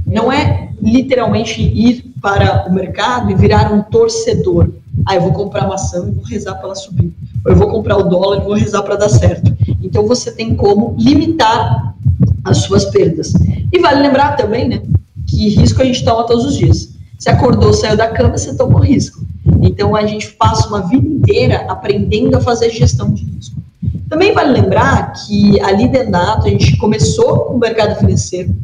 [0.05, 4.69] Não é literalmente ir para o mercado e virar um torcedor.
[5.05, 7.13] Ah, eu vou comprar maçã e vou rezar para ela subir.
[7.45, 9.55] Ou eu vou comprar o dólar e vou rezar para dar certo.
[9.81, 11.95] Então, você tem como limitar
[12.43, 13.33] as suas perdas.
[13.71, 14.81] E vale lembrar também, né,
[15.27, 16.95] que risco a gente toma todos os dias.
[17.17, 19.25] Você acordou, saiu da cama, você tomou risco.
[19.61, 23.54] Então a gente passa uma vida inteira aprendendo a fazer gestão de risco.
[24.09, 25.59] Também vale lembrar que
[25.91, 28.55] dentro da a gente começou com o mercado financeiro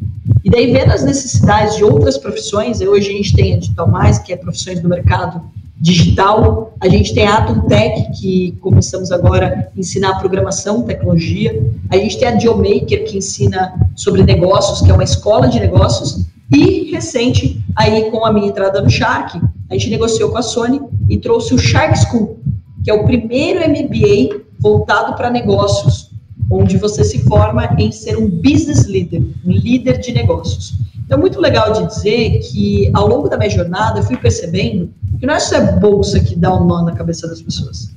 [0.44, 4.20] e daí vendo as necessidades de outras profissões, hoje a gente tem a Digital Mais,
[4.20, 5.42] que é profissões do mercado
[5.80, 6.74] digital.
[6.80, 11.60] A gente tem a Atom Tech, que começamos agora a ensinar programação, tecnologia.
[11.90, 16.26] A gente tem a Geomaker, que ensina sobre negócios, que é uma escola de negócios.
[16.54, 20.82] E recente, aí com a minha entrada no Shark, a gente negociou com a Sony
[21.10, 22.40] e trouxe o Shark School,
[22.84, 26.12] que é o primeiro MBA voltado para negócios,
[26.50, 30.74] onde você se forma em ser um business leader, um líder de negócios.
[31.04, 34.90] Então, é muito legal de dizer que, ao longo da minha jornada, eu fui percebendo
[35.20, 37.90] que não é só a bolsa que dá um nó na cabeça das pessoas.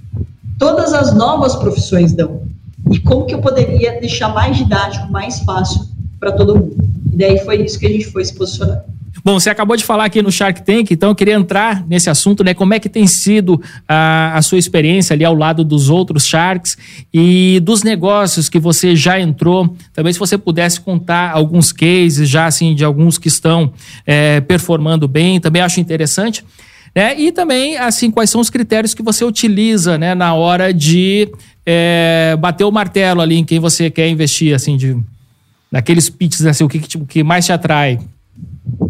[0.59, 2.43] Todas as novas profissões dão.
[2.91, 5.87] E como que eu poderia deixar mais didático, mais fácil
[6.19, 6.77] para todo mundo.
[7.13, 8.94] E daí foi isso que a gente foi se posicionando.
[9.25, 12.45] Bom, você acabou de falar aqui no Shark Tank, então eu queria entrar nesse assunto,
[12.45, 12.53] né?
[12.53, 13.59] Como é que tem sido
[13.89, 16.77] a, a, sua experiência ali ao lado dos outros Sharks
[17.13, 19.75] e dos negócios que você já entrou.
[19.95, 23.73] Também se você pudesse contar alguns cases já assim de alguns que estão
[24.07, 26.45] é, performando bem, também acho interessante.
[26.95, 27.19] Né?
[27.19, 31.33] E também, assim, quais são os critérios que você utiliza né, na hora de
[31.65, 34.97] é, bater o martelo ali em quem você quer investir, assim, de
[35.73, 37.99] daqueles pitches, assim, o que, que, que mais te atrai?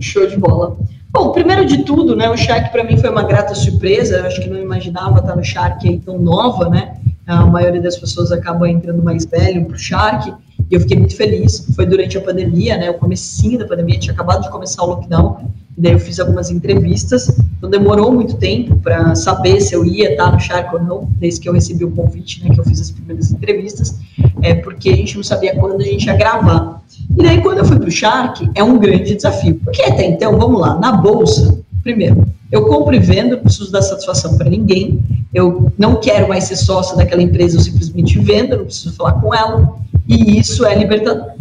[0.00, 0.76] Show de bola.
[1.10, 4.16] Bom, primeiro de tudo, né, o Shark para mim foi uma grata surpresa.
[4.16, 6.96] Eu acho que não imaginava estar no Shark aí tão nova, né?
[7.26, 10.34] A maioria das pessoas acaba entrando mais velho para o Shark.
[10.70, 11.66] E eu fiquei muito feliz.
[11.74, 12.90] Foi durante a pandemia, né?
[12.90, 15.50] O comecinho da pandemia, tinha acabado de começar o lockdown.
[15.76, 17.28] Daí eu fiz algumas entrevistas.
[17.58, 21.40] Então demorou muito tempo para saber se eu ia estar no Shark ou não, desde
[21.40, 22.54] que eu recebi o convite, né?
[22.54, 23.98] Que eu fiz as primeiras entrevistas.
[24.42, 26.82] É porque a gente não sabia quando a gente ia gravar.
[27.10, 29.56] E daí quando eu fui para o Shark, é um grande desafio.
[29.64, 33.82] Porque até então, vamos lá, na bolsa, primeiro, eu compro e vendo, não preciso dar
[33.82, 35.02] satisfação para ninguém.
[35.32, 39.34] Eu não quero mais ser sócio daquela empresa, eu simplesmente vendo, não preciso falar com
[39.34, 39.74] ela
[40.06, 41.32] e isso é libertador.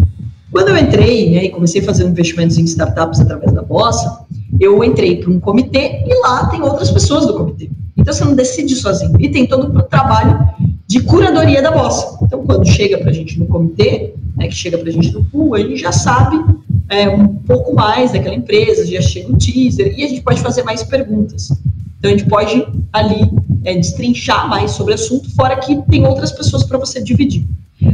[0.54, 4.20] Quando eu entrei né, e comecei a fazer investimentos em startups através da Bossa,
[4.60, 7.72] eu entrei para um comitê e lá tem outras pessoas do comitê.
[7.98, 9.20] Então você não decide sozinho.
[9.20, 10.48] E tem todo o trabalho
[10.86, 12.20] de curadoria da Bossa.
[12.22, 15.24] Então quando chega para a gente no comitê, né, que chega para a gente no
[15.26, 16.39] pool, a gente já sabe
[16.88, 20.62] é, um pouco mais daquela empresa, já chega o teaser e a gente pode fazer
[20.62, 21.50] mais perguntas.
[21.98, 23.28] Então a gente pode ali
[23.63, 27.44] é, destrinchar mais sobre o assunto, fora que tem outras pessoas para você dividir.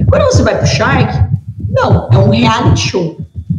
[0.09, 1.38] Quando você vai pro Shark,
[1.69, 3.17] não, é um reality show.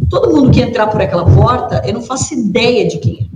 [0.09, 3.31] Todo mundo que entrar por aquela porta, eu não faço ideia de quem é.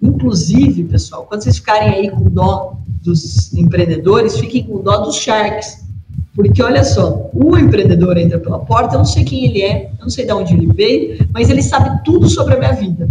[0.00, 5.86] Inclusive, pessoal, quando vocês ficarem aí com dó dos empreendedores, fiquem com dó dos Sharks.
[6.34, 10.02] Porque olha só, o empreendedor entra pela porta, eu não sei quem ele é, eu
[10.02, 13.08] não sei de onde ele veio, mas ele sabe tudo sobre a minha vida.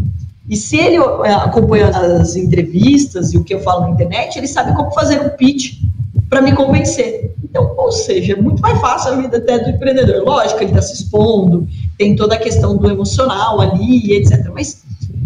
[0.48, 4.48] E se ele é, acompanha as entrevistas e o que eu falo na internet, ele
[4.48, 5.82] sabe como fazer um pitch
[6.30, 7.34] para me convencer.
[7.44, 10.24] Então, ou seja, é muito mais fácil a vida até do empreendedor.
[10.24, 14.50] Lógico, ele está se expondo, tem toda a questão do emocional ali, etc.
[14.54, 14.84] Mas,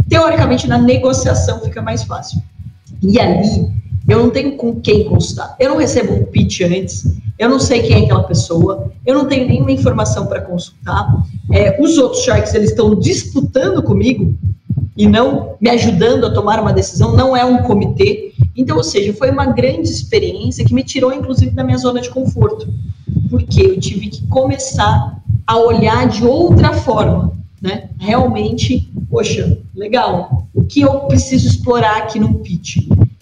[0.07, 2.41] teoricamente, na negociação fica mais fácil.
[3.01, 3.67] E ali,
[4.07, 5.55] eu não tenho com quem consultar.
[5.59, 7.03] Eu não recebo um pitch antes,
[7.39, 11.23] eu não sei quem é aquela pessoa, eu não tenho nenhuma informação para consultar.
[11.51, 14.35] É, os outros sharks, eles estão disputando comigo
[14.95, 18.30] e não me ajudando a tomar uma decisão, não é um comitê.
[18.55, 22.09] Então, ou seja, foi uma grande experiência que me tirou, inclusive, da minha zona de
[22.09, 22.67] conforto,
[23.29, 27.89] porque eu tive que começar a olhar de outra forma, né?
[27.97, 30.47] Realmente, poxa, legal.
[30.53, 32.77] O que eu preciso explorar aqui no pitch?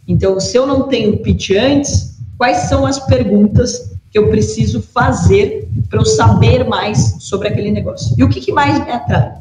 [0.07, 5.69] Então, se eu não tenho pitch antes, quais são as perguntas que eu preciso fazer
[5.87, 8.15] para eu saber mais sobre aquele negócio?
[8.17, 9.33] E o que, que mais me atrai?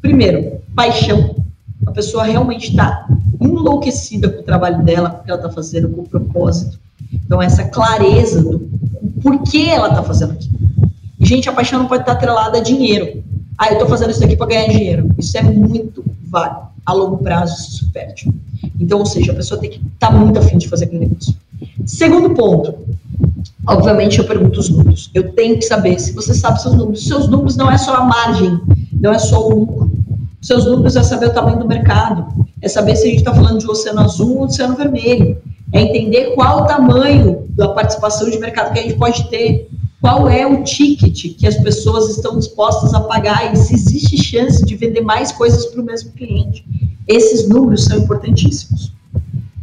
[0.00, 1.36] Primeiro, paixão.
[1.86, 3.08] A pessoa realmente está
[3.42, 6.78] enlouquecida com o trabalho dela, com o que ela está fazendo, com propósito.
[7.12, 8.60] Então, essa clareza do
[9.22, 10.58] porquê ela está fazendo aquilo.
[11.18, 13.22] E, gente, a paixão não pode estar atrelada a dinheiro.
[13.58, 15.08] Ah, eu estou fazendo isso aqui para ganhar dinheiro.
[15.18, 16.72] Isso é muito válido.
[16.84, 18.32] A longo prazo, isso se perde.
[18.78, 21.34] Então, ou seja, a pessoa tem que estar tá muito afim de fazer aquele negócio.
[21.86, 22.74] Segundo ponto,
[23.66, 25.10] obviamente eu pergunto os números.
[25.14, 27.06] Eu tenho que saber se você sabe seus números.
[27.06, 28.60] Seus números não é só a margem,
[28.92, 29.92] não é só o lucro.
[30.40, 32.26] Seus números é saber o tamanho do mercado,
[32.62, 35.36] é saber se a gente está falando de oceano azul ou oceano vermelho,
[35.72, 39.68] é entender qual o tamanho da participação de mercado que a gente pode ter,
[40.00, 44.64] qual é o ticket que as pessoas estão dispostas a pagar e se existe chance
[44.64, 46.64] de vender mais coisas para o mesmo cliente.
[47.08, 48.92] Esses números são importantíssimos.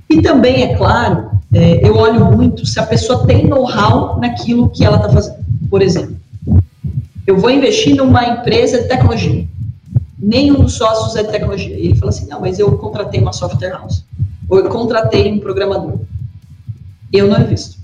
[0.10, 4.84] E também, é claro, é, eu olho muito se a pessoa tem know-how naquilo que
[4.84, 5.38] ela está fazendo.
[5.70, 6.18] Por exemplo,
[7.26, 9.48] eu vou investir numa empresa de tecnologia
[10.20, 11.78] nenhum dos sócios é de tecnologia.
[11.78, 14.04] E ele fala assim, não, mas eu contratei uma software house,
[14.50, 16.00] ou eu contratei um programador.
[17.12, 17.78] Eu não invisto.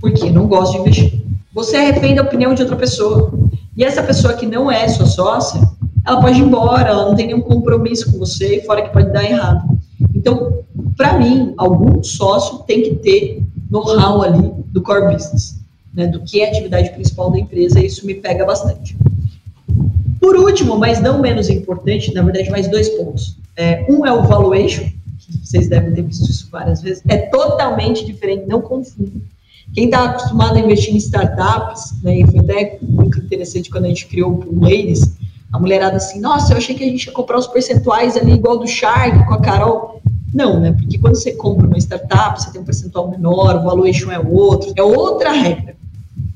[0.00, 0.30] Por quê?
[0.30, 1.22] Não gosto de investir.
[1.52, 3.32] Você é refém da opinião de outra pessoa.
[3.76, 5.60] E essa pessoa que não é sua sócia,
[6.06, 9.24] ela pode ir embora, ela não tem nenhum compromisso com você, fora que pode dar
[9.24, 9.78] errado.
[10.14, 10.64] Então,
[10.96, 15.60] para mim, algum sócio tem que ter know-how ali do core business,
[15.94, 18.96] né, do que é a atividade principal da empresa, e isso me pega bastante.
[20.20, 23.36] Por último, mas não menos importante, na verdade, mais dois pontos.
[23.56, 24.84] É, um é o valuation,
[25.18, 29.22] que vocês devem ter visto isso várias vezes, é totalmente diferente, não confunde.
[29.72, 33.88] Quem está acostumado a investir em startups, né, e foi até muito interessante quando a
[33.88, 35.14] gente criou o Ladies,
[35.52, 38.58] a mulherada assim, nossa, eu achei que a gente ia comprar os percentuais ali igual
[38.58, 40.00] do Shark com a Carol.
[40.32, 40.72] Não, né?
[40.72, 44.72] Porque quando você compra uma startup, você tem um percentual menor, o valuation é outro,
[44.76, 45.74] é outra regra.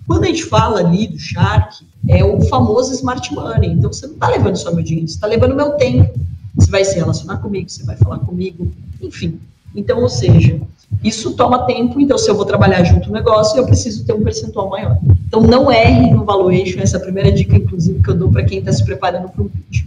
[0.07, 3.71] Quando a gente fala ali do Shark, é o famoso smart money.
[3.71, 6.19] Então você não está levando só meu dinheiro, você está levando meu tempo.
[6.55, 8.71] Você vai se relacionar comigo, você vai falar comigo,
[9.03, 9.41] enfim.
[9.75, 10.61] Então, ou seja,
[11.03, 14.23] isso toma tempo, então se eu vou trabalhar junto no negócio, eu preciso ter um
[14.23, 14.99] percentual maior.
[15.27, 18.45] Então não erre no valuation, essa é a primeira dica, inclusive, que eu dou para
[18.45, 19.85] quem está se preparando para um pitch.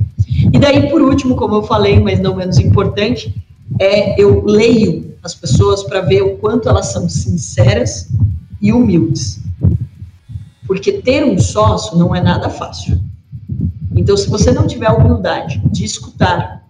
[0.54, 3.34] E daí, por último, como eu falei, mas não menos importante,
[3.80, 8.10] é eu leio as pessoas para ver o quanto elas são sinceras
[8.62, 9.40] e humildes.
[10.68, 13.00] Porque ter um sócio não é nada fácil.
[13.96, 16.64] Então, se você não tiver a humildade de escutar,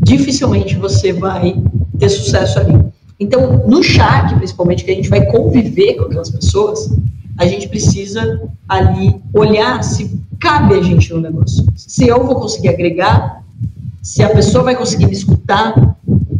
[0.00, 1.62] dificilmente você vai
[1.98, 2.78] ter sucesso ali.
[3.18, 6.90] Então, no chat, principalmente, que a gente vai conviver com aquelas pessoas,
[7.38, 11.64] a gente precisa ali olhar se cabe a gente no negócio.
[11.76, 13.42] Se eu vou conseguir agregar,
[14.02, 15.96] se a pessoa vai conseguir me escutar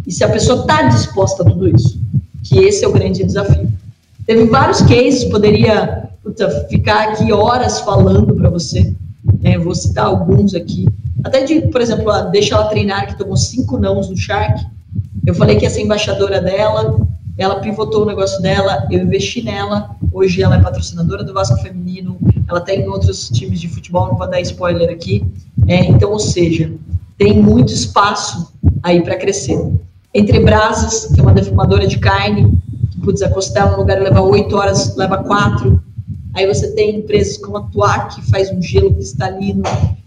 [0.07, 2.01] e se a pessoa está disposta a tudo isso.
[2.43, 3.71] Que esse é o grande desafio.
[4.27, 8.95] Teve vários cases, poderia puta, ficar aqui horas falando para você.
[9.41, 9.59] Né?
[9.59, 10.87] Vou citar alguns aqui.
[11.23, 14.65] Até de, por exemplo, a Deixa Ela Treinar, que tomou cinco nãos no Shark
[15.27, 16.99] eu falei que ia ser embaixadora dela,
[17.37, 19.91] ela pivotou o negócio dela, eu investi nela.
[20.13, 24.29] Hoje ela é patrocinadora do Vasco Feminino, ela tem outros times de futebol, não vou
[24.29, 25.25] dar spoiler aqui.
[25.67, 26.73] É, então, ou seja,
[27.19, 28.53] tem muito espaço
[28.83, 29.59] aí para crescer.
[30.13, 32.59] Entre Brasas, que é uma defumadora de carne,
[32.91, 35.83] que putz, a costela no lugar leva oito horas, leva quatro.
[36.35, 39.63] Aí você tem empresas como a Tuac, que faz um gelo cristalino.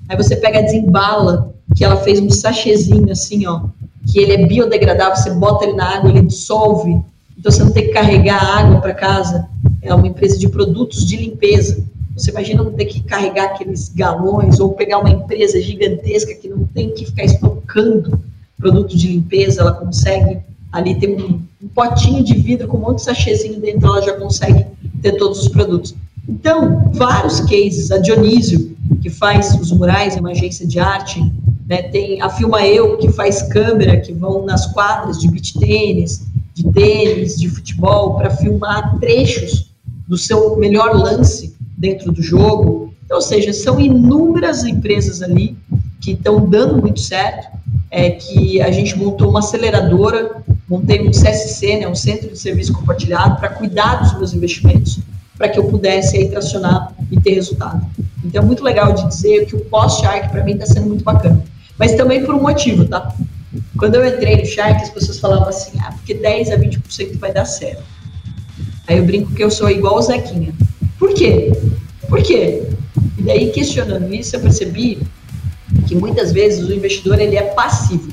[0.08, 3.62] Aí você pega a Desembala, que ela fez um sachêzinho assim, ó,
[4.08, 7.02] que ele é biodegradável, você bota ele na água, ele dissolve,
[7.38, 9.48] então você não tem que carregar água para casa.
[9.82, 11.84] É uma empresa de produtos de limpeza.
[12.16, 16.66] Você imagina não ter que carregar aqueles galões ou pegar uma empresa gigantesca que não
[16.68, 18.20] tem que ficar estocando
[18.58, 20.40] produto de limpeza, ela consegue
[20.72, 24.14] ali ter um, um potinho de vidro com um monte de sachêzinho dentro, ela já
[24.14, 24.66] consegue
[25.02, 25.94] ter todos os produtos.
[26.28, 31.22] Então, vários cases, a Dionísio, que faz os murais, é uma agência de arte,
[31.68, 31.84] né?
[31.84, 36.64] Tem a Filma Eu, que faz câmera, que vão nas quadras de beach tênis, de
[36.72, 39.72] tênis, de futebol, para filmar trechos
[40.08, 42.94] do seu melhor lance dentro do jogo.
[43.04, 45.58] Então, ou seja, são inúmeras empresas ali
[46.00, 47.48] que estão dando muito certo,
[47.90, 52.74] é que a gente montou uma aceleradora, montei um CSC, né, um Centro de Serviço
[52.74, 55.00] Compartilhado, para cuidar dos meus investimentos,
[55.38, 57.86] para que eu pudesse aí tracionar e ter resultado.
[58.24, 61.44] Então, é muito legal de dizer que o pós-Shark, para mim, está sendo muito bacana.
[61.78, 63.14] Mas também por um motivo, tá?
[63.78, 67.34] Quando eu entrei no Shark, as pessoas falavam assim, ah, porque 10 a 20% vai
[67.34, 67.84] dar certo.
[68.88, 70.54] Aí eu brinco que eu sou igual o Zequinha.
[71.00, 71.52] Por quê?
[72.08, 72.64] Por quê?
[73.18, 75.02] E daí, questionando isso, eu percebi
[75.88, 78.12] que muitas vezes o investidor ele é passivo.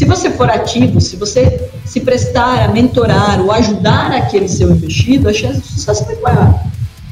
[0.00, 5.28] Se você for ativo, se você se prestar a mentorar ou ajudar aquele seu investido,
[5.28, 6.58] a chance de sucesso é maior.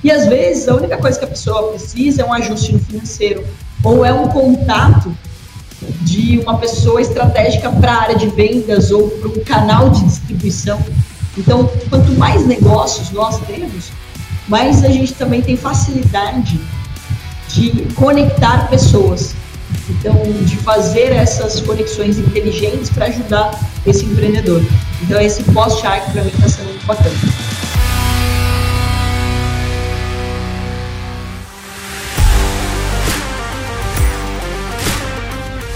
[0.02, 3.44] E às vezes a única coisa que a pessoa precisa é um ajuste no financeiro,
[3.84, 5.14] ou é um contato
[6.00, 10.80] de uma pessoa estratégica para a área de vendas ou para um canal de distribuição.
[11.36, 13.90] Então, quanto mais negócios nós temos,
[14.48, 16.58] mais a gente também tem facilidade
[17.48, 19.34] de conectar pessoas.
[19.90, 24.62] Então, de fazer essas conexões inteligentes para ajudar esse empreendedor.
[25.02, 27.14] Então, esse pós-shark para mim está sendo muito bacana.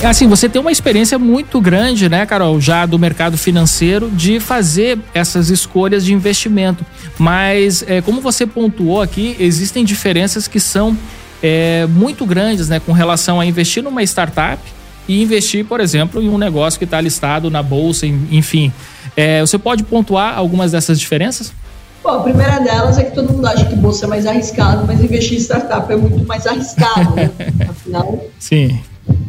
[0.02, 4.40] É assim, você tem uma experiência muito grande, né, Carol, já do mercado financeiro, de
[4.40, 6.84] fazer essas escolhas de investimento.
[7.16, 10.98] Mas, é, como você pontuou aqui, existem diferenças que são
[11.42, 14.62] é, muito grandes, né, com relação a investir numa startup
[15.08, 18.72] e investir, por exemplo, em um negócio que está listado na bolsa, enfim.
[19.16, 21.52] É, você pode pontuar algumas dessas diferenças?
[22.02, 25.02] Bom, a primeira delas é que todo mundo acha que bolsa é mais arriscado, mas
[25.02, 27.30] investir em startup é muito mais arriscado, né?
[27.68, 28.80] Afinal, Sim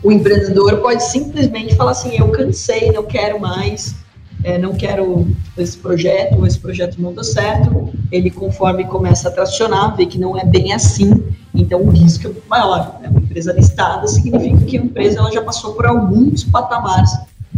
[0.03, 3.95] o empreendedor pode simplesmente falar assim: eu cansei, não quero mais,
[4.43, 5.27] é, não quero
[5.57, 7.89] esse projeto, esse projeto não deu certo.
[8.11, 11.23] Ele, conforme começa a tracionar, vê que não é bem assim,
[11.53, 12.99] então o risco é muito maior.
[13.01, 13.09] Né?
[13.09, 17.11] Uma empresa listada significa que a empresa ela já passou por alguns patamares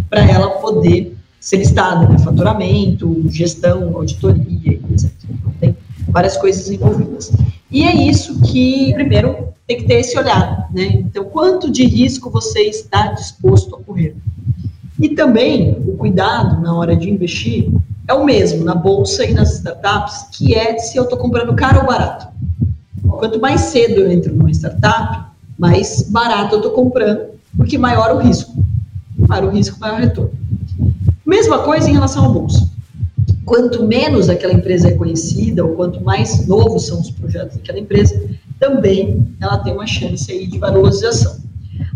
[0.10, 2.18] para ela poder ser listada, né?
[2.20, 5.12] faturamento, gestão, auditoria, etc.
[5.30, 5.78] Então, tem
[6.08, 7.32] várias coisas envolvidas.
[7.72, 10.86] E é isso que, primeiro, tem que ter esse olhar, né?
[10.94, 14.16] Então, quanto de risco você está disposto a correr?
[15.00, 17.70] E também o cuidado na hora de investir
[18.08, 21.82] é o mesmo na bolsa e nas startups, que é se eu estou comprando caro
[21.82, 22.28] ou barato.
[23.18, 25.26] Quanto mais cedo eu entro numa startup,
[25.58, 28.64] mais barato eu estou comprando, porque maior o risco.
[29.18, 30.32] Maior o risco, maior o retorno.
[31.26, 32.70] Mesma coisa em relação à bolsa.
[33.46, 38.30] Quanto menos aquela empresa é conhecida, ou quanto mais novos são os projetos daquela empresa,
[38.60, 41.38] também ela tem uma chance aí de valorização.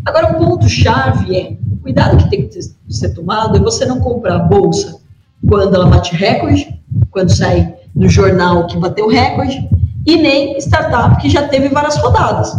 [0.06, 2.60] Agora, um ponto-chave é, o cuidado que tem que
[2.90, 5.00] ser tomado é você não comprar a bolsa
[5.48, 6.80] quando ela bate recorde,
[7.12, 9.68] quando sai no jornal que bateu recorde,
[10.10, 12.58] e nem startup que já teve várias rodadas,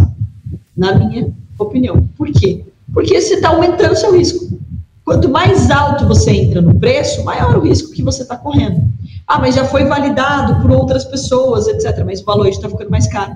[0.76, 2.08] na minha opinião.
[2.16, 2.64] Por quê?
[2.92, 4.58] Porque você está aumentando seu risco.
[5.04, 8.82] Quanto mais alto você entra no preço, maior o risco que você está correndo.
[9.26, 12.04] Ah, mas já foi validado por outras pessoas, etc.
[12.04, 13.34] Mas o valor está ficando mais caro.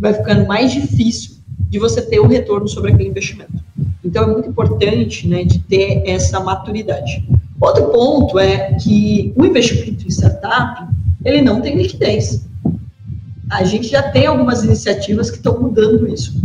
[0.00, 1.36] Vai ficando mais difícil
[1.68, 3.52] de você ter o um retorno sobre aquele investimento.
[4.04, 7.24] Então, é muito importante né, de ter essa maturidade.
[7.60, 10.88] Outro ponto é que o investimento em startup,
[11.24, 12.44] ele não tem liquidez
[13.52, 16.40] a gente já tem algumas iniciativas que estão mudando isso.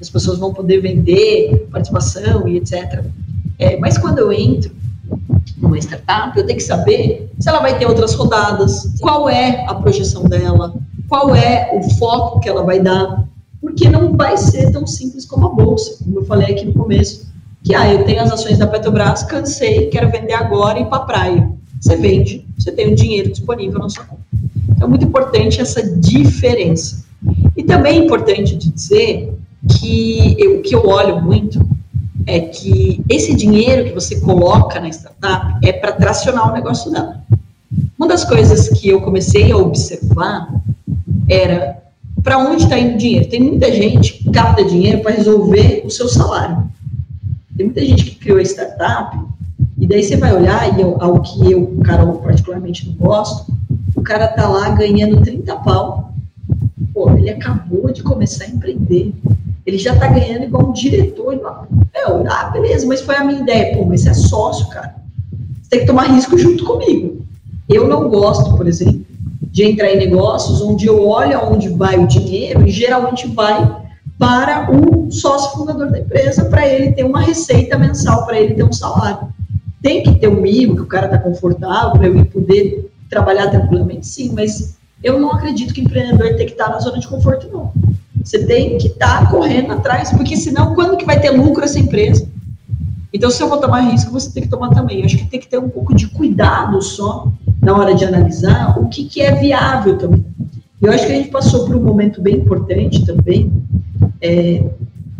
[0.00, 3.04] As pessoas vão poder vender participação e etc.
[3.58, 4.70] É, mas quando eu entro
[5.56, 9.74] numa startup, eu tenho que saber se ela vai ter outras rodadas, qual é a
[9.74, 10.74] projeção dela,
[11.08, 13.28] qual é o foco que ela vai dar,
[13.60, 17.26] porque não vai ser tão simples como a bolsa, como eu falei aqui no começo,
[17.64, 20.98] que ah, eu tenho as ações da Petrobras, cansei, quero vender agora e ir para
[20.98, 21.52] a praia.
[21.80, 24.22] Você vende, você tem o dinheiro disponível na sua conta.
[24.82, 27.04] Então, muito importante essa diferença.
[27.56, 29.32] E também é importante dizer
[29.78, 31.64] que o que eu olho muito
[32.26, 37.22] é que esse dinheiro que você coloca na startup é para tracionar o negócio dela.
[37.96, 40.52] Uma das coisas que eu comecei a observar
[41.28, 41.80] era
[42.20, 43.28] para onde está indo o dinheiro.
[43.28, 46.68] Tem muita gente que capta dinheiro para resolver o seu salário.
[47.56, 49.16] Tem muita gente que criou a startup,
[49.78, 53.51] e daí você vai olhar, e ao que eu, Carol, particularmente não gosto,
[54.02, 56.12] o cara tá lá ganhando 30 pau.
[56.92, 59.14] Pô, ele acabou de começar a empreender.
[59.64, 61.34] Ele já tá ganhando igual um diretor.
[61.34, 63.76] Eu, ah, beleza, mas foi a minha ideia.
[63.76, 64.96] Pô, mas você é sócio, cara.
[65.62, 67.24] Você tem que tomar risco junto comigo.
[67.68, 69.06] Eu não gosto, por exemplo,
[69.40, 73.82] de entrar em negócios onde eu olho aonde vai o dinheiro e geralmente vai
[74.18, 78.64] para o sócio fundador da empresa, para ele ter uma receita mensal, para ele ter
[78.64, 79.28] um salário.
[79.80, 84.06] Tem que ter um mínimo, que o cara está confortável, para eu poder trabalhar tranquilamente,
[84.06, 87.70] sim, mas eu não acredito que empreendedor tem que estar na zona de conforto, não.
[88.24, 92.26] Você tem que estar correndo atrás, porque senão, quando que vai ter lucro essa empresa?
[93.12, 95.00] Então, se eu vou tomar risco, você tem que tomar também.
[95.00, 98.78] Eu acho que tem que ter um pouco de cuidado só na hora de analisar
[98.78, 100.24] o que, que é viável também.
[100.80, 103.52] Eu acho que a gente passou por um momento bem importante também,
[104.22, 104.64] é,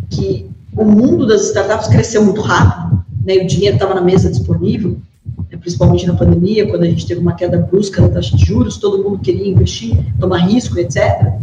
[0.09, 4.97] que o mundo das startups cresceu muito rápido, né, o dinheiro estava na mesa disponível,
[5.63, 9.01] principalmente na pandemia, quando a gente teve uma queda brusca da taxa de juros, todo
[9.01, 11.33] mundo queria investir, tomar risco, etc.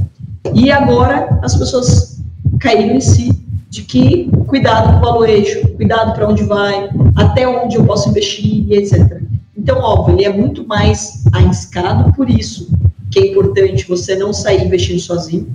[0.55, 2.23] E agora as pessoas
[2.61, 3.33] caíram em si
[3.71, 8.71] de que cuidado com o valuation, cuidado para onde vai, até onde eu posso investir
[8.71, 9.23] etc.
[9.57, 12.71] Então, óbvio, ele é muito mais arriscado por isso
[13.11, 15.49] que é importante você não sair investindo sozinho,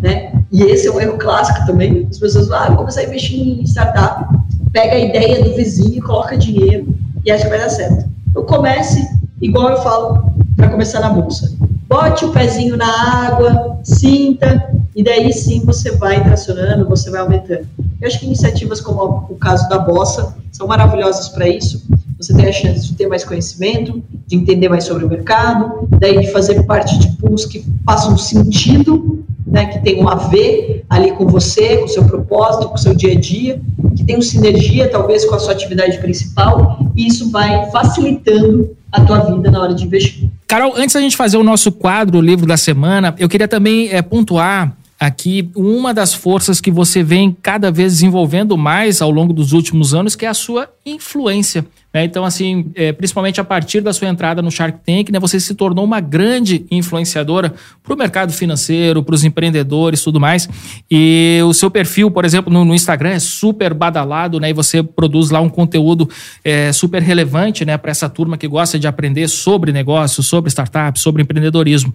[0.00, 0.32] né?
[0.52, 2.06] E esse é um erro clássico também.
[2.08, 4.36] As pessoas falam, ah, começar a investir em startup,
[4.72, 8.08] pega a ideia do vizinho e coloca dinheiro e acho que vai dar certo.
[8.34, 9.06] Eu comece,
[9.40, 11.52] igual eu falo, para começar na bolsa.
[11.88, 17.66] Bote o pezinho na água, sinta, e daí sim você vai tracionando, você vai aumentando.
[18.00, 21.86] Eu acho que iniciativas como o caso da Bossa são maravilhosas para isso.
[22.18, 26.20] Você tem a chance de ter mais conhecimento, de entender mais sobre o mercado, daí
[26.20, 31.26] de fazer parte de pools que façam sentido, né, que tenham a ver ali com
[31.26, 33.60] você, com o seu propósito, com o seu dia a dia,
[34.00, 39.20] que tenham sinergia talvez com a sua atividade principal, e isso vai facilitando a tua
[39.20, 40.28] vida na hora de investir.
[40.46, 43.88] Carol, antes da gente fazer o nosso quadro, o livro da semana, eu queria também
[43.90, 49.32] é, pontuar aqui uma das forças que você vem cada vez desenvolvendo mais ao longo
[49.32, 51.64] dos últimos anos, que é a sua influência.
[51.92, 52.04] Né?
[52.04, 55.54] Então, assim, é, principalmente a partir da sua entrada no Shark Tank, né, você se
[55.54, 60.48] tornou uma grande influenciadora para o mercado financeiro, para os empreendedores tudo mais.
[60.90, 64.50] E o seu perfil, por exemplo, no, no, Instagram é super badalado, né?
[64.50, 66.08] E você produz lá um conteúdo
[66.44, 71.02] é, super relevante né, para essa turma que gosta de aprender sobre negócios, sobre startups,
[71.02, 71.92] sobre empreendedorismo.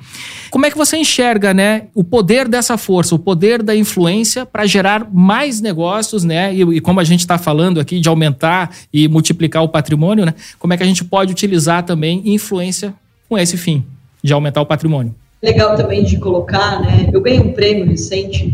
[0.52, 4.66] Como é que você enxerga né, o poder dessa força, o poder da influência para
[4.66, 6.54] gerar mais negócios, né?
[6.54, 10.26] E, e como a gente está falando aqui de aumentar e multiplicar o patrimônio patrimônio,
[10.26, 10.34] né?
[10.58, 12.94] Como é que a gente pode utilizar também influência
[13.30, 13.86] com esse fim,
[14.24, 15.14] de aumentar o patrimônio?
[15.44, 17.08] Legal também de colocar, né?
[17.14, 18.52] Eu ganhei um prêmio recente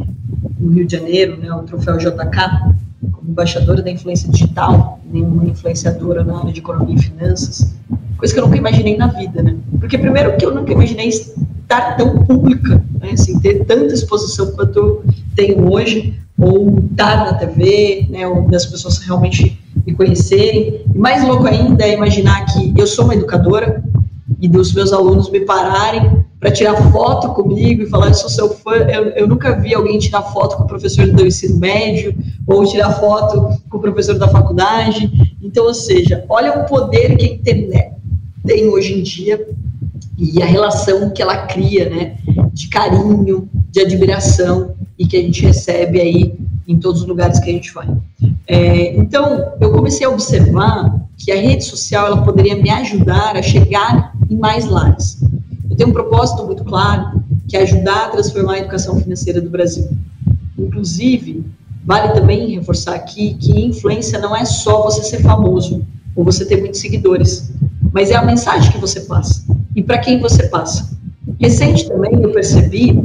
[0.60, 2.76] no Rio de Janeiro, né, o troféu JK,
[3.14, 7.74] como embaixadora da influência digital, nenhuma influenciadora na área de economia e finanças,
[8.18, 9.56] coisa que eu nunca imaginei na vida, né?
[9.80, 14.78] Porque primeiro que eu nunca imaginei estar tão pública, né, assim, ter tanta exposição quanto
[14.78, 15.04] eu
[15.36, 20.82] tenho hoje, ou estar na TV, né, onde as pessoas realmente me conhecerem.
[20.94, 23.84] E mais louco ainda é imaginar que eu sou uma educadora
[24.40, 28.50] e dos meus alunos me pararem para tirar foto comigo e falar, eu sou seu
[28.50, 28.72] fã.
[28.72, 32.16] Eu, eu nunca vi alguém tirar foto com o professor do ensino médio
[32.48, 35.12] ou tirar foto com o professor da faculdade.
[35.44, 37.92] Então, ou seja, olha o poder que a internet
[38.44, 39.48] tem hoje em dia
[40.18, 42.16] e a relação que ela cria, né,
[42.52, 47.50] de carinho, de admiração e que a gente recebe aí em todos os lugares que
[47.50, 47.90] a gente vai.
[48.48, 53.42] É, então, eu comecei a observar que a rede social ela poderia me ajudar a
[53.42, 55.20] chegar em mais lares.
[55.68, 59.50] Eu tenho um propósito muito claro, que é ajudar a transformar a educação financeira do
[59.50, 59.90] Brasil.
[60.56, 61.44] Inclusive,
[61.84, 65.84] vale também reforçar aqui que influência não é só você ser famoso
[66.16, 67.52] ou você ter muitos seguidores,
[67.92, 69.44] mas é a mensagem que você passa
[69.76, 70.96] e para quem você passa.
[71.40, 73.02] Recente também eu percebi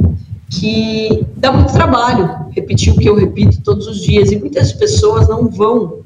[0.49, 5.27] que dá muito trabalho repetir o que eu repito todos os dias e muitas pessoas
[5.27, 5.99] não vão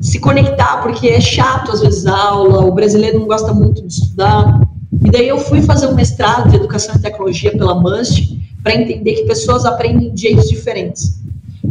[0.00, 3.92] se conectar porque é chato às vezes a aula, o brasileiro não gosta muito de
[3.92, 4.60] estudar,
[5.02, 9.14] e daí eu fui fazer um mestrado de educação e tecnologia pela MUST para entender
[9.14, 11.20] que pessoas aprendem de jeitos diferentes.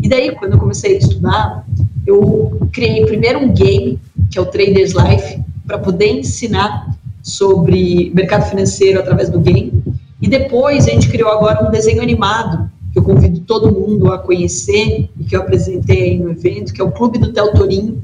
[0.01, 1.65] E daí, quando eu comecei a estudar,
[2.05, 3.99] eu criei primeiro um game,
[4.29, 9.83] que é o Traders Life, para poder ensinar sobre mercado financeiro através do game.
[10.23, 14.17] E depois a gente criou agora um desenho animado, que eu convido todo mundo a
[14.17, 18.01] conhecer e que eu apresentei aí no evento, que é o Clube do Tel Torinho,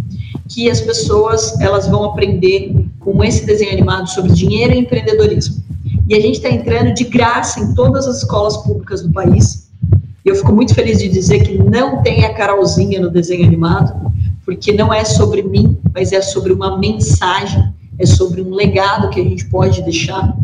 [0.49, 5.63] que as pessoas elas vão aprender com esse desenho animado sobre dinheiro e empreendedorismo.
[6.09, 9.69] E a gente está entrando de graça em todas as escolas públicas do país.
[10.25, 14.11] Eu fico muito feliz de dizer que não tem a Carolzinha no desenho animado,
[14.43, 17.63] porque não é sobre mim, mas é sobre uma mensagem,
[17.97, 20.35] é sobre um legado que a gente pode deixar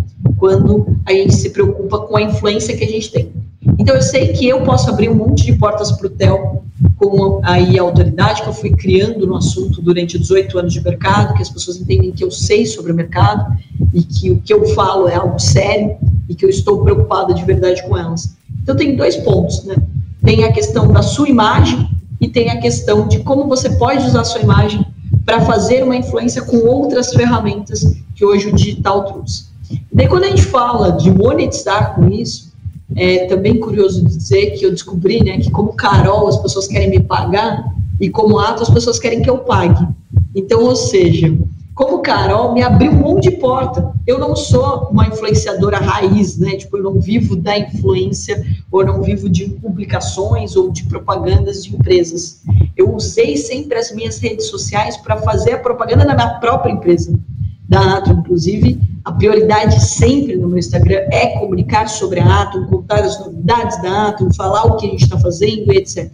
[0.45, 3.31] quando a gente se preocupa com a influência que a gente tem.
[3.79, 6.63] Então eu sei que eu posso abrir um monte de portas para o TEL
[6.97, 11.33] com aí a autoridade que eu fui criando no assunto durante 18 anos de mercado,
[11.33, 13.57] que as pessoas entendem que eu sei sobre o mercado
[13.91, 15.97] e que o que eu falo é algo sério
[16.29, 18.35] e que eu estou preocupada de verdade com elas.
[18.61, 19.75] Então tem dois pontos, né?
[20.23, 21.89] Tem a questão da sua imagem
[22.21, 24.85] e tem a questão de como você pode usar a sua imagem
[25.25, 27.83] para fazer uma influência com outras ferramentas
[28.13, 29.54] que hoje o digital trouxe.
[29.91, 32.53] Daí quando a gente fala de monetizar com isso,
[32.95, 37.01] é também curioso dizer que eu descobri, né, que como Carol as pessoas querem me
[37.01, 37.63] pagar
[37.99, 39.87] e como Ato as pessoas querem que eu pague.
[40.35, 41.35] Então, ou seja,
[41.75, 43.93] como Carol me abriu um monte de porta.
[44.07, 46.55] Eu não sou uma influenciadora raiz, né?
[46.55, 51.75] Tipo, eu não vivo da influência ou não vivo de publicações ou de propagandas de
[51.75, 52.41] empresas.
[52.77, 57.19] Eu usei sempre as minhas redes sociais para fazer a propaganda da minha própria empresa
[57.67, 63.01] da Atom, inclusive, a prioridade sempre no meu Instagram é comunicar sobre a Atom, contar
[63.01, 66.11] as novidades da Atom, falar o que a gente está fazendo, etc.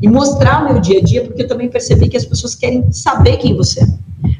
[0.00, 2.90] E mostrar o meu dia a dia, porque eu também percebi que as pessoas querem
[2.90, 3.86] saber quem você é.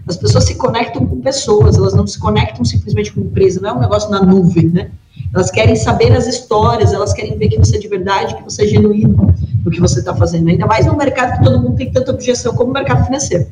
[0.08, 3.72] As pessoas se conectam com pessoas, elas não se conectam simplesmente com empresa, não é
[3.72, 4.90] um negócio na nuvem, né?
[5.32, 8.64] Elas querem saber as histórias, elas querem ver que você é de verdade, que você
[8.64, 9.32] é genuíno
[9.64, 10.48] no que você está fazendo.
[10.48, 13.46] Ainda mais no mercado que todo mundo tem tanta objeção como o mercado financeiro.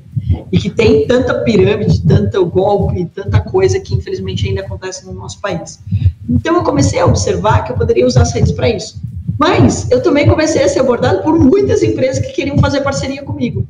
[0.52, 5.40] E que tem tanta pirâmide, tanto golpe, tanta coisa que infelizmente ainda acontece no nosso
[5.40, 5.80] país.
[6.28, 9.00] Então eu comecei a observar que eu poderia usar as redes para isso.
[9.38, 13.66] Mas eu também comecei a ser abordado por muitas empresas que queriam fazer parceria comigo.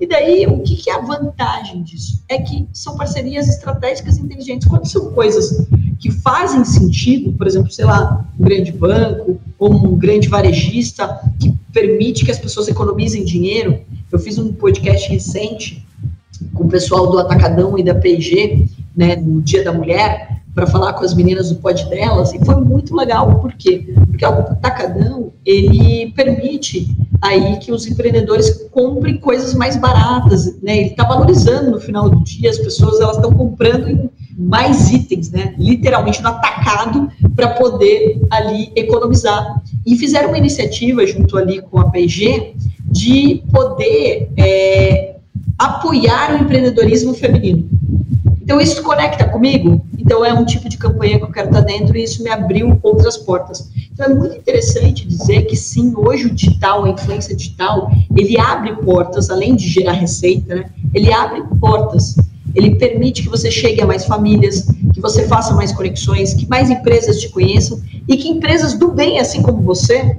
[0.00, 2.22] E daí, o que, é a vantagem disso?
[2.28, 4.66] É que são parcerias estratégicas inteligentes.
[4.66, 5.66] Quando são coisas
[5.98, 11.52] que fazem sentido, por exemplo, sei lá, um grande banco ou um grande varejista que
[11.72, 13.80] permite que as pessoas economizem dinheiro.
[14.10, 15.86] Eu fiz um podcast recente
[16.58, 20.92] com o pessoal do Atacadão e da P&G, né, no Dia da Mulher, para falar
[20.94, 23.94] com as meninas do pod delas, e foi muito legal, por quê?
[24.08, 26.88] Porque o Atacadão, ele permite
[27.22, 32.24] aí que os empreendedores comprem coisas mais baratas, né, ele está valorizando no final do
[32.24, 35.52] dia, as pessoas elas estão comprando em mais itens, né?
[35.58, 39.60] Literalmente no atacado para poder ali economizar.
[39.84, 42.54] E fizeram uma iniciativa junto ali com a PG
[42.84, 45.16] de poder é,
[45.58, 47.68] apoiar o empreendedorismo feminino.
[48.40, 49.84] Então isso conecta comigo.
[49.98, 52.78] Então é um tipo de campanha que eu quero estar dentro e isso me abriu
[52.82, 53.68] outras portas.
[53.92, 58.76] Então é muito interessante dizer que sim, hoje o digital, a influência digital, ele abre
[58.76, 60.64] portas, além de gerar receita, né?
[60.94, 62.16] Ele abre portas
[62.54, 66.70] ele permite que você chegue a mais famílias, que você faça mais conexões, que mais
[66.70, 70.18] empresas te conheçam e que empresas do bem, assim como você,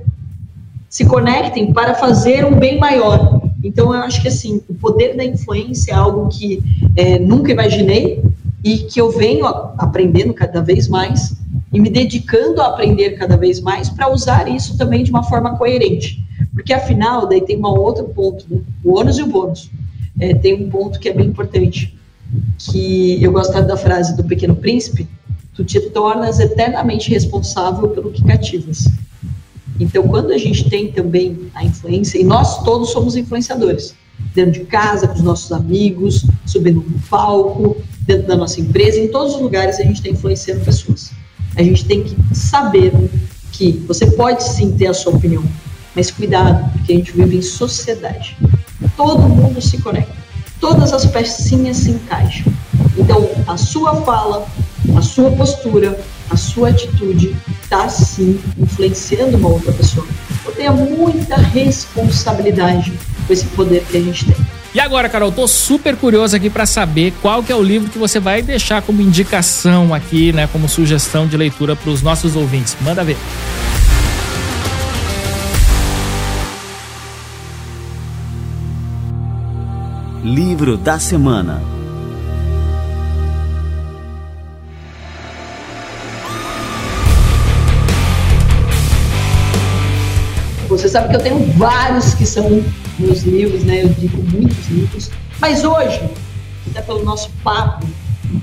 [0.89, 3.38] se conectem para fazer um bem maior.
[3.64, 6.64] Então, eu acho que assim, o poder da influência é algo que
[6.95, 8.24] é, nunca imaginei
[8.64, 11.36] e que eu venho aprendendo cada vez mais
[11.72, 15.57] e me dedicando a aprender cada vez mais para usar isso também de uma forma
[15.57, 16.24] coerente.
[16.53, 18.62] Porque afinal, daí tem um outro ponto, né?
[18.84, 19.70] o ônus e o bônus.
[20.20, 21.95] É, tem um ponto que é bem importante,
[22.57, 25.07] que eu gosto da frase do Pequeno Príncipe,
[25.53, 28.86] tu te tornas eternamente responsável pelo que cativas.
[29.80, 33.95] Então, quando a gente tem também a influência, e nós todos somos influenciadores,
[34.34, 39.07] dentro de casa, com os nossos amigos, subindo no palco, dentro da nossa empresa, em
[39.07, 41.11] todos os lugares a gente está influenciando pessoas.
[41.55, 42.91] A gente tem que saber
[43.51, 45.43] que você pode sim ter a sua opinião,
[45.95, 48.38] mas cuidado, porque a gente vive em sociedade.
[48.95, 50.15] Todo mundo se conecta,
[50.59, 52.51] todas as pecinhas se encaixam.
[52.97, 54.45] Então, a sua fala,
[54.95, 55.99] a sua postura,
[56.30, 60.05] a sua atitude está sim influenciando uma outra pessoa.
[60.41, 62.93] Então, tenha muita responsabilidade
[63.25, 64.36] com esse poder que a gente tem.
[64.73, 67.97] E agora, Carol, tô super curioso aqui para saber qual que é o livro que
[67.97, 72.77] você vai deixar como indicação aqui, né, como sugestão de leitura para os nossos ouvintes.
[72.82, 73.17] Manda ver.
[80.23, 81.78] Livro da semana.
[90.80, 92.63] Você sabe que eu tenho vários que são
[92.97, 93.84] meus livros, né?
[93.84, 95.11] Eu digo muitos livros.
[95.38, 95.99] Mas hoje,
[96.69, 97.86] até pelo nosso papo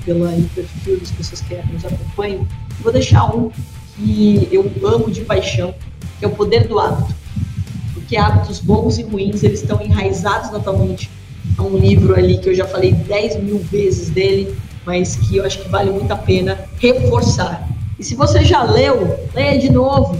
[0.05, 2.45] pelo perfil das pessoas que nos acompanham,
[2.79, 3.49] vou deixar um
[3.95, 5.73] que eu amo de paixão,
[6.19, 7.15] que é o poder do hábito.
[7.95, 11.09] Porque hábitos bons e ruins, eles estão enraizados na tua mente.
[11.57, 15.43] É um livro ali que eu já falei 10 mil vezes dele, mas que eu
[15.43, 17.67] acho que vale muito a pena reforçar.
[17.97, 20.15] E se você já leu, leia de novo,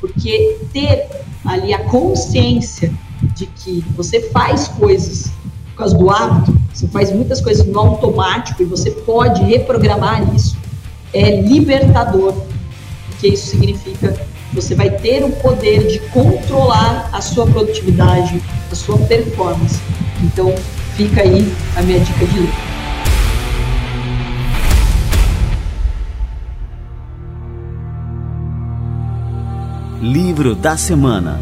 [0.00, 1.06] porque ter
[1.44, 2.92] ali a consciência
[3.34, 5.30] de que você faz coisas
[5.70, 10.56] por causa do hábito, você faz muitas coisas no automático e você pode reprogramar isso,
[11.12, 12.34] é libertador,
[13.08, 14.14] porque isso significa
[14.52, 19.80] você vai ter o poder de controlar a sua produtividade, a sua performance.
[20.22, 20.52] Então,
[20.96, 22.69] fica aí a minha dica de livro.
[30.00, 31.38] Livro da semana.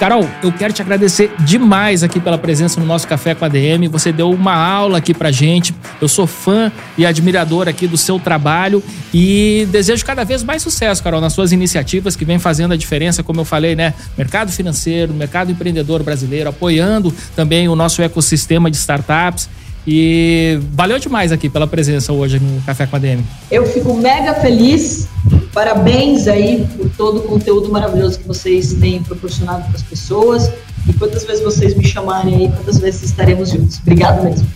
[0.00, 3.86] Carol, eu quero te agradecer demais aqui pela presença no nosso Café com a DM.
[3.86, 5.72] Você deu uma aula aqui pra gente.
[6.00, 8.82] Eu sou fã e admirador aqui do seu trabalho
[9.14, 13.22] e desejo cada vez mais sucesso, Carol, nas suas iniciativas que vem fazendo a diferença,
[13.22, 13.94] como eu falei, né?
[14.18, 19.48] Mercado financeiro, mercado empreendedor brasileiro, apoiando também o nosso ecossistema de startups.
[19.86, 23.22] E valeu demais aqui pela presença hoje no Café com a DM.
[23.50, 25.08] Eu fico mega feliz.
[25.52, 30.50] Parabéns aí por todo o conteúdo maravilhoso que vocês têm proporcionado para as pessoas.
[30.88, 33.78] E quantas vezes vocês me chamarem aí, quantas vezes estaremos juntos.
[33.78, 34.46] Obrigado mesmo.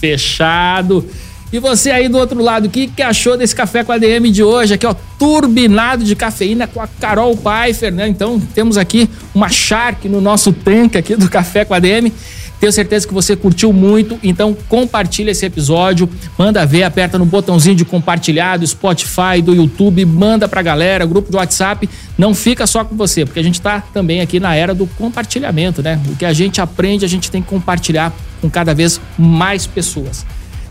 [0.00, 1.04] Fechado.
[1.52, 4.30] E você aí do outro lado, o que, que achou desse café com a DM
[4.30, 4.74] de hoje?
[4.74, 8.08] Aqui, ó, turbinado de cafeína com a Carol Pfeiffer, né?
[8.08, 12.12] Então, temos aqui uma Shark no nosso tanque aqui do café com a DM.
[12.58, 17.76] Tenho certeza que você curtiu muito, então compartilha esse episódio, manda ver, aperta no botãozinho
[17.76, 22.84] de compartilhar do Spotify, do YouTube, manda pra galera, grupo de WhatsApp, não fica só
[22.84, 26.00] com você, porque a gente tá também aqui na era do compartilhamento, né?
[26.08, 30.24] O que a gente aprende, a gente tem que compartilhar com cada vez mais pessoas.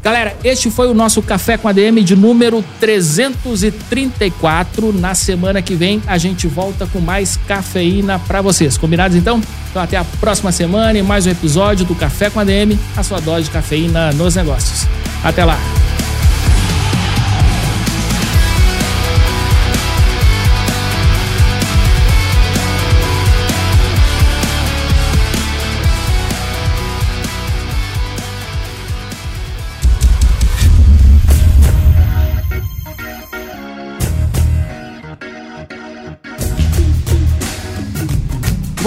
[0.05, 4.93] Galera, este foi o nosso Café com ADM de número 334.
[4.93, 8.77] Na semana que vem a gente volta com mais cafeína para vocês.
[8.77, 9.41] Combinados então?
[9.71, 13.19] Então até a próxima semana e mais um episódio do Café com ADM, a sua
[13.19, 14.85] dose de cafeína nos negócios.
[15.23, 15.57] Até lá.